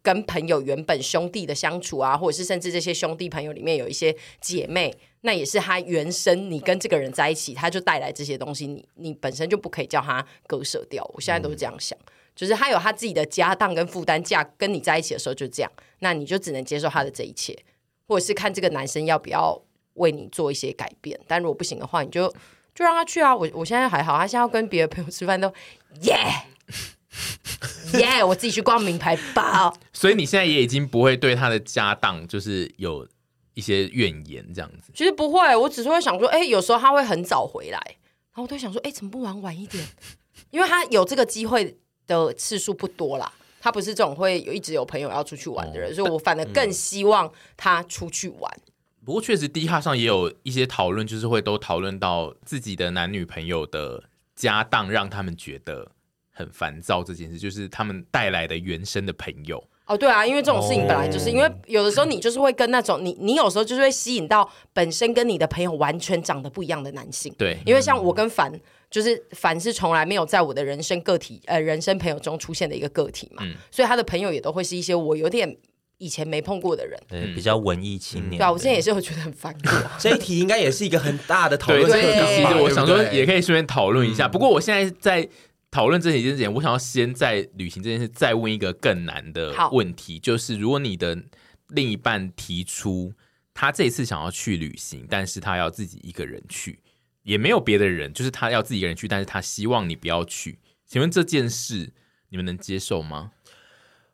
[0.01, 6.49] 跟朋友原本兄弟的相处啊，或者是甚至这些兄弟朋友里面有一些姐妹，那也是他原生。
[6.49, 11.03] 你跟这个人在一起，他就带来这些东西，你你本身就不可以叫他割舍掉。
[11.13, 11.97] 我现在都是这样想。
[12.35, 17.55] 就是他有他自己的家当跟负担，价跟你在一起的时候就这样，那你就只能接受他的这一切，
[18.07, 19.61] 或者是看这个男生要不要
[19.93, 21.19] 为你做一些改变。
[21.27, 22.27] 但如果不行的话，你就
[22.73, 23.35] 就让他去啊。
[23.35, 25.47] 我我现在还好，他现在要跟别的朋友吃饭都
[26.01, 26.17] 耶
[27.93, 29.71] 耶，我自己去逛名牌包。
[29.93, 33.07] 所以你现在也已经不会对他的家当就是有
[33.53, 34.91] 一些怨言这样子。
[34.95, 39.85] 其实不会，我只是会想说，哎、欸，有时候他会很早回来，然后我都想说，哎、欸，怎么不玩晚一点？
[40.49, 41.77] 因为他有这个机会。
[42.07, 43.31] 的次数不多啦，
[43.61, 48.51] 他不是这种会有一直有朋友要出去玩的人，哦、所以我反而更希望他出去玩。
[48.65, 48.71] 嗯、
[49.05, 54.03] 不过确实，D 卡上也有一些讨论，就是会都讨论到自己的男女朋友的
[54.35, 55.91] 家当，让他们觉得
[56.31, 59.63] 很烦躁这件事，就是他们带来的原生的朋友。
[59.85, 67.33] 哦，对啊，因为这种事情本来就是、哦、因为有的时候你就是会跟那种你你有时候就是会吸引到本身跟你的朋友完全长得不一样的男性。
[67.37, 68.51] 对，因为像我跟凡。
[68.93, 75.57] 就是凡是从来没有在我的人生个体呃人生朋友中出现的一个个体嘛，嗯、所以他的朋友也都会是一些我有点
[75.97, 78.37] 以前没碰过的人，对，比较文艺青年。
[78.37, 79.71] 对啊，我现在也是会觉得很烦过。
[79.97, 81.89] 这一题应该也是一个很大的讨论。
[81.89, 84.27] 对，其实我想说也可以顺便讨论一下。
[84.27, 85.27] 嗯、不过我现在在
[85.71, 91.17] 讨论这件事情，我想要先在旅行这件事再问一个更难的问题，就是如果你的
[91.69, 93.11] 另一半提出
[93.55, 96.77] 他这一次想要去旅行，但是他要自己一个人去，
[97.23, 101.91] 也没有别的人，就是他要自己一个人去，但是他希望你不要去，请问这件事
[102.29, 103.31] 你们能接受吗？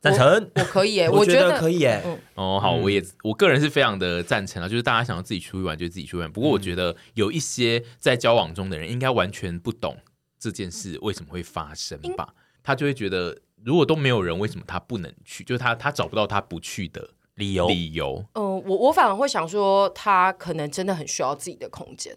[0.01, 2.01] 赞成，我可以耶，我觉得可以耶。
[2.36, 6.32] 哦，好，我也我个人是非常的赞成啊，就是大家想要自己出去玩就自己出去玩。
[6.32, 9.97] 不过我觉得有一些在交往中的人应该完全不懂
[10.39, 12.34] 这件事为什么会发生吧？
[12.64, 15.43] 他就会觉得如果都没有人，为什么他不能去？
[15.43, 18.24] 就是他他找不到他不去的理由理由。
[18.36, 22.16] 嗯，我我反而会想说，他可能真的很需要自己的空间。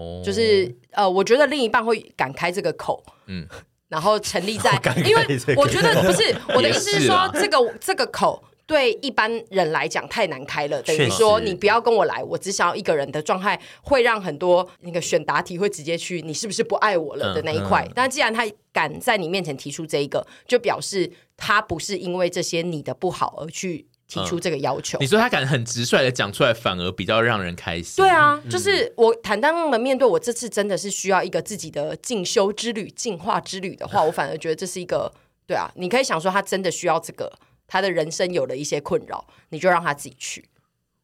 [0.00, 3.46] 哦，就是呃，我觉得另一半会敢开这个口，嗯。
[3.90, 4.70] 然后成立在，
[5.04, 5.26] 因为
[5.56, 6.22] 我觉得不是
[6.54, 17.84] 我的意思是说，这个这个口对一般人来讲太难开了，等于说你不要跟我来，我只想要一个人的状态，会让很多那个选答题会直接去你是不是不爱我了的那一块。
[17.92, 23.88] 但既然他敢在你面前提出这一个，就表示他不是因为这些你的不好而去。
[24.10, 28.04] 提出这个要求，嗯、你说他敢很直率的讲出来，反而比较让人开心。
[28.04, 35.12] 对啊，就是我坦荡的面对，我这次真的是需要一个自己的进修之旅、进化之旅的话， 我反而觉得这是一个
[35.46, 35.70] 对啊。
[35.76, 37.32] 你可以想说，他真的需要这个，
[37.68, 40.44] 他的人生有了一些困扰，你就让他自己去。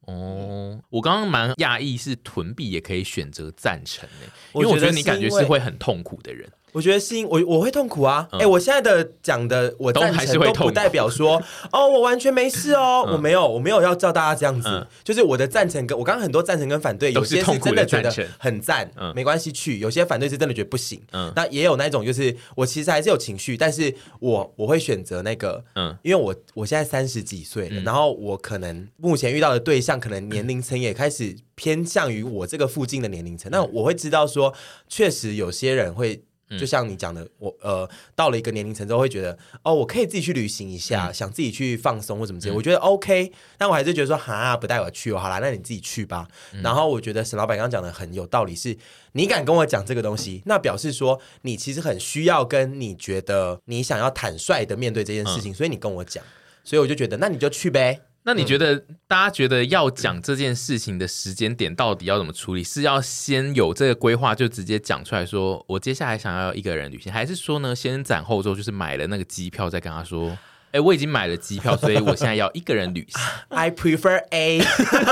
[0.07, 6.51] 哦，我刚刚蛮讶异，是屯币也可以选择赞成呢，因为我觉得你感觉是会很痛苦的人。
[6.77, 8.29] 我觉得是因我我会痛苦啊！
[8.33, 8.41] 哎、嗯。
[8.41, 21.01] 欸，我现在的讲的我赞成都不代表说 哦，我完全没事哦，嗯、我没有我没有要叫大家这样子，嗯、就是我的赞成跟我刚刚很多赞成跟反对，有些是真的觉得很赞，嗯、没关系去；有些反对是真的觉得不行。
[21.13, 34.53] 嗯，那也有那种就是我其实还是有情绪，但是我我会选择那个，嗯，因为我我现在三十几岁然后我可能目前遇到的对象可能年龄层也开始偏向于我这个附近的年龄层，嗯、那我会知道说，
[34.87, 36.23] 确实有些人会。
[36.59, 43.33] 就像你讲的，我呃到了一个年龄层之后，会觉得哦，我可以自己去旅行一下，嗯、想自己去放松或什么之类，嗯、我觉得 OK。
[43.59, 46.29] 但我还是觉得说，哈，不带我去哦，好啦，那你自己去吧。
[46.53, 48.79] 嗯、然后我觉得沈老板刚刚讲的很有道理是，是
[49.13, 56.23] 你敢跟我讲这个东西，那表示说你其实很需要跟你觉得你想要坦率的面对这件事情，嗯、所以你跟我讲，
[56.63, 58.01] 所以我就觉得那你就去呗。
[58.27, 62.65] 那你觉得，大家觉得要讲这件事情的时间点到底要怎么处理？
[62.65, 70.37] 是要先有这个规划就直接讲出来说，我接下来想要一个人旅行，还是说呢，先斩后奏，就是买了那个机票再跟他说？
[70.73, 73.23] 哎，我已经买了机票，所以我现在要一个人旅行。
[73.49, 74.61] I prefer A，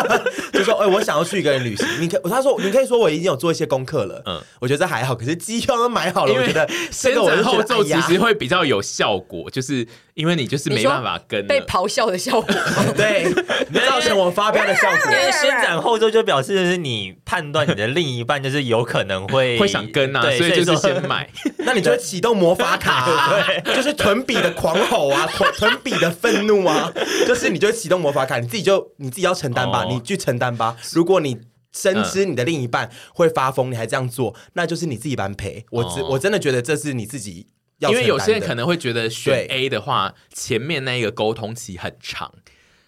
[0.53, 1.87] 就说哎，我想要去一个人旅行。
[2.01, 5.15] 你可他说你可以说我已经有做一些功课了，嗯，我觉得这还好。
[5.15, 12.55] 可是机票都买好了，我觉得先斩后奏其实会比较有效果，就是因为你就是没办法跟被咆哮的效果，
[12.97, 13.33] 对，
[13.87, 15.13] 造成我发飙的效果。
[15.13, 21.29] 因为先斩后奏就表示的是你判断你的另一半就是有可能会会想跟啊，所以就是先买。
[21.59, 25.29] 那你就会启动魔法卡，对，就是屯比的狂吼啊。
[25.57, 26.93] 屯比的愤怒啊，
[27.27, 29.93] 就是你就启动魔法卡，你自己就你自己要承担吧，oh.
[29.93, 30.77] 你去承担吧。
[30.93, 31.39] 如果你
[31.73, 35.65] 深知你的另一半会发疯，你还这样做，那就是你自己 bán 赔。
[35.73, 36.13] 我只、oh.
[36.13, 37.49] 我真的觉得这是你自己
[37.79, 42.33] 因为有些人可能会觉得选 A 的话，前面那一个沟通期很长，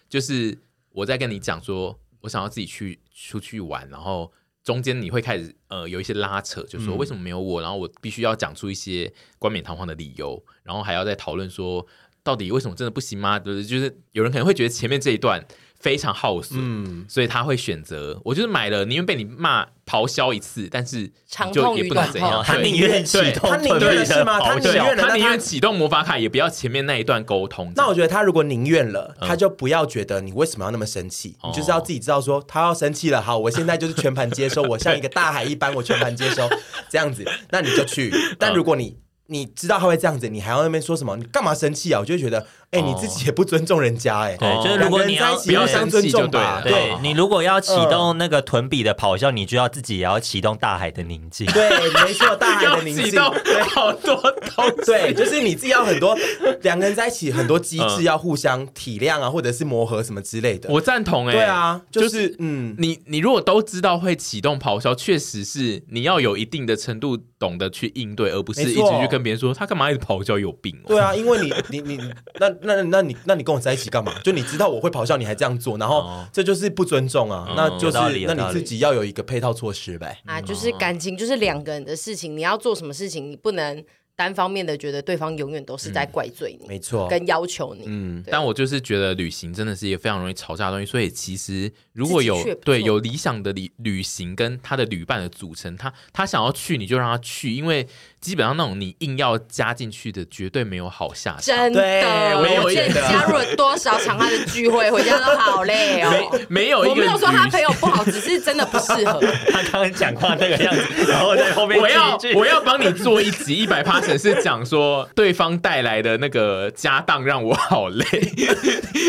[0.09, 0.57] 就是
[0.91, 4.31] 我在跟你讲说我想要自己去出去玩，然后
[4.63, 11.85] 中间你会开始呃有一些拉扯，就说为什么没有我，然后我必须要讲出一些冠冕堂皇的理由，然后还要再讨论说。
[12.23, 13.39] 到底为什么真的不行吗？
[13.39, 15.41] 就是就是有人可能会觉得前面这一段
[15.79, 21.09] 非常耗损，嗯，所以他会选择我就是买了，宁愿被你骂咆哮一次，但是
[21.53, 24.39] 就也不能怎样，他宁愿启动，他宁愿是吗？
[24.39, 27.71] 他宁愿他宁愿启动魔法卡，也不要前面那一段沟通。
[27.75, 36.49] 那我觉得他如果宁愿了，他就不要觉得你为什么要那么生气，你就是要自己知道说他要生气了，好，我现在就是全盘接收，我像一个大海一般，我全盘接收
[36.89, 38.11] 这样子，那你就去。
[38.39, 38.97] 但如果你
[39.29, 41.17] 你知道他会这样子，你还要那边说什么？
[41.17, 41.99] 你干嘛生气啊？
[41.99, 51.47] 我就会觉得，哎，你自己也不尊重人家，哎，对，就是如果你要不要相尊重吧，对，你如果要启动那个屯比的咆哮，你就要自己也要启动大海的宁静。
[51.47, 56.13] 对，没错，大海的宁静，对，好多东西，对，就是你自己要很多
[56.61, 60.69] 两个人在一起，很多机制要互相体谅啊，或者是磨合什么之类的。
[60.69, 70.77] 我赞同，哎，对啊，就是嗯，你你如果都知道会启动咆哮，确实是你要有一定的程度懂得去应对，而不是一直去跟别人说他干嘛一直咆哮有病。
[70.85, 74.19] 对啊，因为你你你那那那你那你跟我在一起干嘛？
[74.23, 77.53] 就你知道我会咆哮，你还这样做，然后这就是不尊重啊！
[77.55, 80.19] 那就是那你自己要有一个配套措施呗。
[80.25, 83.83] 啊，就是感情就是两个人的事情，你要做什么事情，你不能
[84.15, 87.83] 单方面的觉得对方永远都是在怪罪你，没错，跟要求你。
[87.85, 97.87] 嗯，但我就是觉得旅行真的是一个非常容易吵架的东西，所以其实如果有对有理想的旅旅行跟他的旅伴的组成，他他想要去你就让他去，因为
[98.19, 101.41] 基本上那种你硬要加进去的绝对没有好下场。
[101.41, 106.09] 真的，我现在加入了多少场他的聚会，回家都好累哦。
[106.31, 109.21] 没，没有一个，我没有说他朋友不好，只是真的不适合。
[109.53, 114.01] 他刚刚讲话那个样子，然后在后面我要我要帮你做一集一百趴。
[114.17, 118.05] 是讲说对方带来的那个家当让我好累，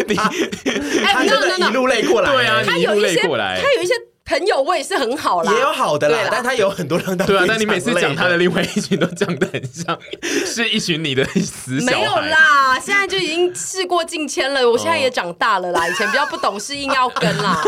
[0.09, 3.95] 你他真的一路累过来，对啊，你一路累过来，他有一些
[4.29, 9.99] 朋友我也是很好啦，也有好的啦，但他有很多让他对啊，但你每次讲他的另外一群都讲的很像
[10.45, 17.63] 是一群你的死没有啦，现在就已经事过境迁了，我现在也长大了啦， 以前比较不懂事硬要跟啦，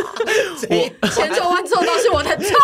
[0.69, 2.55] 我千错万错都是我的错，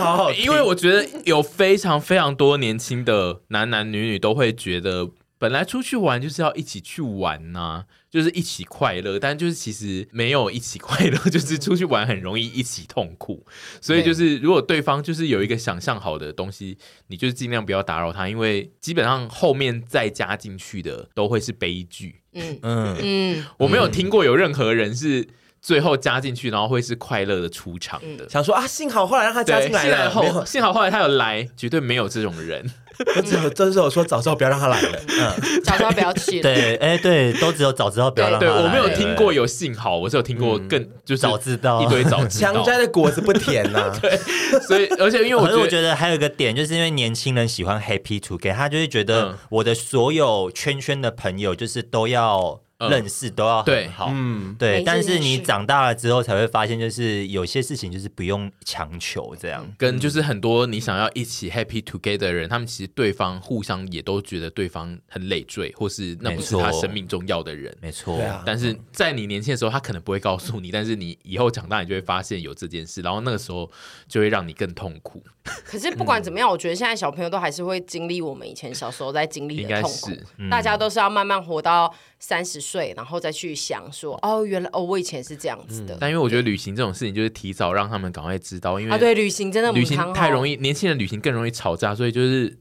[0.00, 5.08] 好好，因为我觉得有非常非常多年轻的男男女女都会觉得。
[5.42, 13.44] 本来出去玩就是要一起去玩呐、啊，就是一起快乐，但就是其实没有一起快乐， 就是出去玩很容易一起痛苦。
[13.80, 16.78] 所以就是如果对方就是有一个想象好的东西，
[17.08, 22.20] 你就是尽量不要打扰他，因为基本上后面再加进去的都会是悲剧。
[22.34, 25.26] 嗯 嗯嗯，我没有听过有任何人是
[25.62, 28.28] 最后加进去，然后会是快乐的出场的。
[28.28, 32.68] 想说啊，幸好后来让他加进来了，后幸好后来他有来，绝对没有这种人。
[33.16, 36.42] 我只有这时候说早知道不要让他来了， 嗯，早知道不要去了。
[36.42, 38.52] 对，哎，对，都只有早知道不要让他来。
[38.52, 43.90] 对，我没有听过有幸好，我是有听过更就是早知道一堆早知道，强摘的果子不甜呐。
[44.02, 44.16] 对，
[44.60, 52.60] 所以而且因为我 我觉得还有一个点，就是因为年轻人喜欢 happy together，他就会觉得我的所有圈圈的朋友就是都要。
[52.88, 54.82] 认识都要很好，嗯，对。
[54.82, 59.66] 但是你长大了之后才会发现，就是有些事情就是不用强求这样。
[59.78, 67.74] 跟就是很多你想要一起 happy together 的人，他们其实对方互相也都觉得对方很累赘，或是那不是他生命中要的人。
[67.80, 68.20] 没错。
[68.44, 73.70] 但是在你年轻的时候，他可能不会告诉你，但是你以后长大，你就会发现有这件事，然后那个时候
[74.08, 75.22] 就会让你更痛苦。
[75.64, 80.10] 可是不管怎么样，我觉得现在小朋友都还是会经历我们以前小时候在经历的痛苦。
[80.50, 81.92] 大家都是要慢慢活到
[82.24, 85.98] 三十岁，然后再去想说，哦，原来哦，我以前是这样子的。
[86.00, 92.56] 但因为我觉得旅行这种事情，就是提早让他们赶快知道，因为啊，对，旅行真的旅行太容易，年轻人旅行更容易吵架，所以就是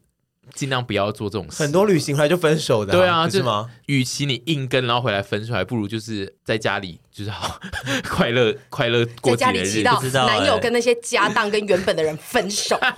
[0.55, 1.62] 尽量不要做这种事。
[1.62, 3.70] 很多旅行回来就分手的，对啊，是吗？
[3.86, 7.59] 与其你硬跟，然后回来分手，还不如就是在家里就是好
[8.09, 12.80] 快乐快乐过几日，知道男友跟那些家当跟原本的人分手。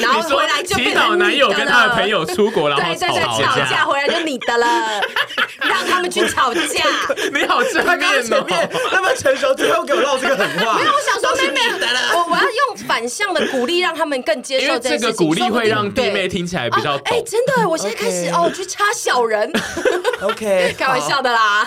[0.00, 4.66] 然后回来就变成男友跟他的朋友出国，然后对对对，吵架回来就你的了，
[5.60, 6.60] 让他们去吵架。
[7.30, 10.78] 你好正面哦，那么成熟，最后给我唠这个狠话。
[10.78, 11.60] 没有，我想说妹妹，
[12.14, 19.52] 我我要用反向的鼓励，让他们更接受这个鼓励，会让弟妹听起来比较哎，真的，我现在开始哦去插小人。
[20.22, 21.66] OK，开玩笑的啦。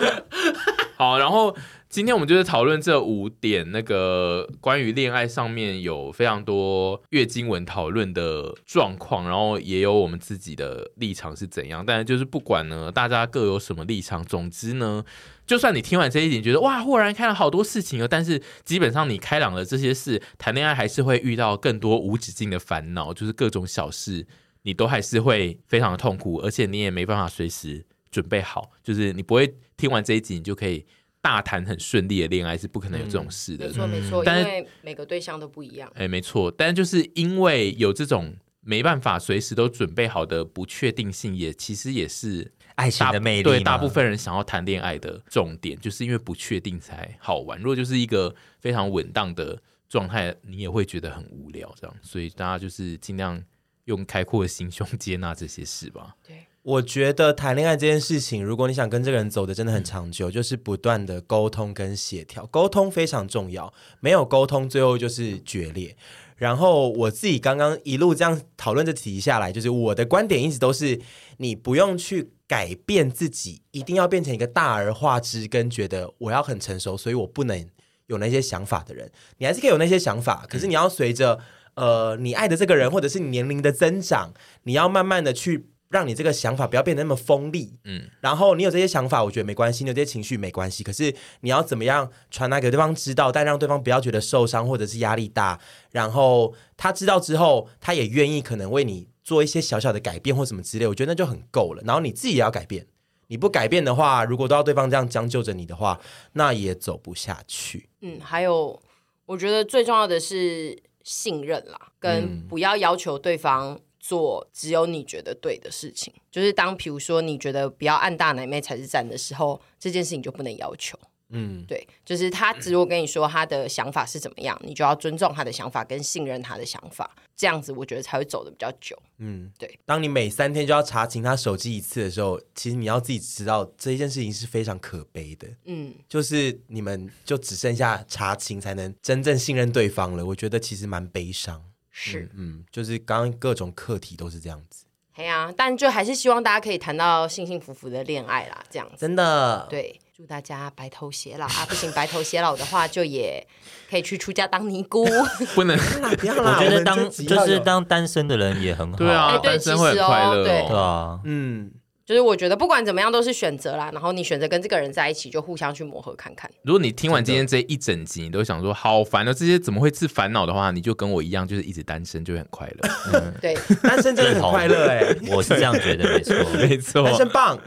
[0.96, 1.56] 好，然后。
[1.88, 11.86] 今天我们就是讨论这五点，那个关于恋爱上面有非常多月经文讨论的状况，然后也有我们自己的立场是怎样。
[11.86, 15.06] 但是就是不管呢，大家各有什么立场，总之呢，
[15.48, 24.28] 就算你听完这一点觉得哇，豁然开朗好多事情哦，但是基本上你开朗了这些事，谈恋爱还是会遇到更多无止境的烦恼，就是各种小事，
[24.64, 27.86] 你都还是会非常的痛苦，而且你也没办法随时
[28.16, 30.86] 准备好，就是你不会听完这一集你就可以。
[31.22, 35.92] 大谈很顺利的恋爱是不可能有这种事的，没错没错，但是因为每个对象都不一样。
[35.96, 43.44] 哎，没错，但就是因为有这种没办法随时都准备好的不确定性，也其实也是爱情的魅力。
[43.44, 47.58] 对大部分人想要谈恋爱的重点，就是因为不确定才好玩。
[47.58, 49.60] 如果就是一个非常稳当的
[49.90, 51.74] 状态，你也会觉得很无聊。
[51.76, 53.44] 这样，所以大家就是尽量
[53.86, 56.16] 用开阔的心胸接纳这些事吧。
[56.24, 56.46] 对。
[56.66, 63.72] 我觉得谈恋爱这件事情，如果你想跟这个人走的真的很长久，就是不断的沟通跟协调，沟通非常重要。
[64.00, 65.96] 没有沟通，最后就是决裂。
[66.38, 71.00] 然后我自己刚刚一路这样讨论这题下来，就是我的观点一直都是，
[71.38, 77.64] 你不用去改变自己，一定要变成一个大而化之，跟觉得我要很成熟，所以我不能
[78.08, 79.12] 有那些想法的人。
[79.38, 81.40] 你还是可以有那些想法，可是你要随着
[81.76, 85.68] 呃你爱的这个人，或者是你年龄的增长，你要慢慢的去。
[85.90, 90.84] 让你这个想法不要变得那么锋利，嗯，然后你有这些想法，我觉得没关系，你有这些情绪没关系。
[90.84, 95.60] 可是你要怎么样传达给对方知道，但让对方不要觉得受伤或者是压力大，
[95.92, 101.84] 然后他知道之后，他也愿意可能为你做一些小小的改变或什么之类，我觉得那就很够了。
[101.86, 102.88] 然后你自己也要改变，
[103.28, 106.02] 你不改变的话，如果都要对方这样将就着你的话，
[106.34, 107.90] 那也走不下去。
[108.02, 108.82] 嗯，还有
[109.28, 113.80] 我觉得最重要的是信任啦，跟不要要求对方。
[114.08, 116.14] 做只有你觉得对的事情。
[116.30, 121.00] 就是当比如说你觉得不要按大奶妹才是赞的时候，这件事情就不能要求。
[121.30, 128.96] 嗯，对，就是他只如果跟你说他的想法是怎么样，你就要尊重他的想法，跟信任他的想法，这样子我觉得才会走的比较久。
[129.18, 129.80] 嗯，对。
[129.86, 135.48] 当你每三天就要查清他手机一次的时候，其实你要自己知道这一件事情是非常可悲的。
[135.66, 140.24] 嗯，就是你们就只剩下查清才能真正信任对方了。
[140.28, 141.60] 我觉得其实蛮悲伤。
[141.98, 144.84] 是嗯，嗯，就是刚刚各种课题都是这样子。
[145.16, 148.96] 对啊，但就还是希望大家可以谈到幸幸福福的恋爱啦，这样子。
[149.00, 150.00] 真的，对。
[150.16, 151.66] 祝大家白头偕老啊！
[151.68, 153.46] 不行，白头偕老的话，就也
[153.90, 155.06] 可以去出家当尼姑。
[155.54, 155.78] 不能，
[156.18, 156.56] 不要啦！
[156.58, 158.98] 我觉得当就是当单身的人也很好。
[158.98, 160.44] 对啊，单身会很快乐。
[160.46, 161.70] 对啊，嗯。
[162.06, 166.48] 就是我觉得不管怎么样都是选择啦，然后你选择跟这个人在一起，就互相去磨合看看。
[166.62, 172.90] 如果你听完今天这一整集，你都想说好烦哦，这些怎么会是烦恼的话，你就跟我一样，就是一直单身就会很快乐。
[173.14, 177.60] 嗯，对，单身真的很快乐哎， 我是这样觉得，没错， 没错，单身棒。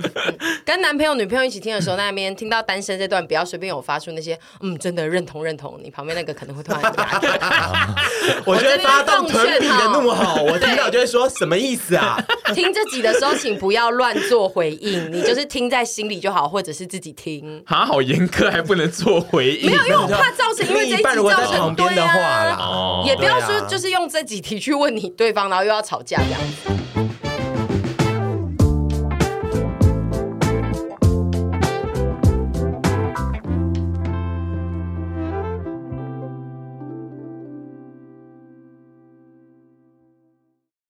[0.64, 5.80] 跟男朋友、女朋友一起听的时候，那边听到单身这段，不要随便有发出那些嗯，真的认同认同。
[5.82, 7.92] 你旁边那个可能会突然压
[8.44, 12.24] 我觉得发动屯比的怒吼，我听到就会说什么意思啊？
[12.54, 15.12] 听这集的时候，请不要乱做回应。
[15.12, 17.62] 你就是听在心里就好，或者是自己听。
[17.66, 19.70] 啊，好严格，还不能做回应。
[19.70, 22.56] 没有，因为我怕造成，因为这一集造成对的话啦。
[22.60, 26.97] 哦，也不要说就是用这几题去问你对方，然后又要吵架这样。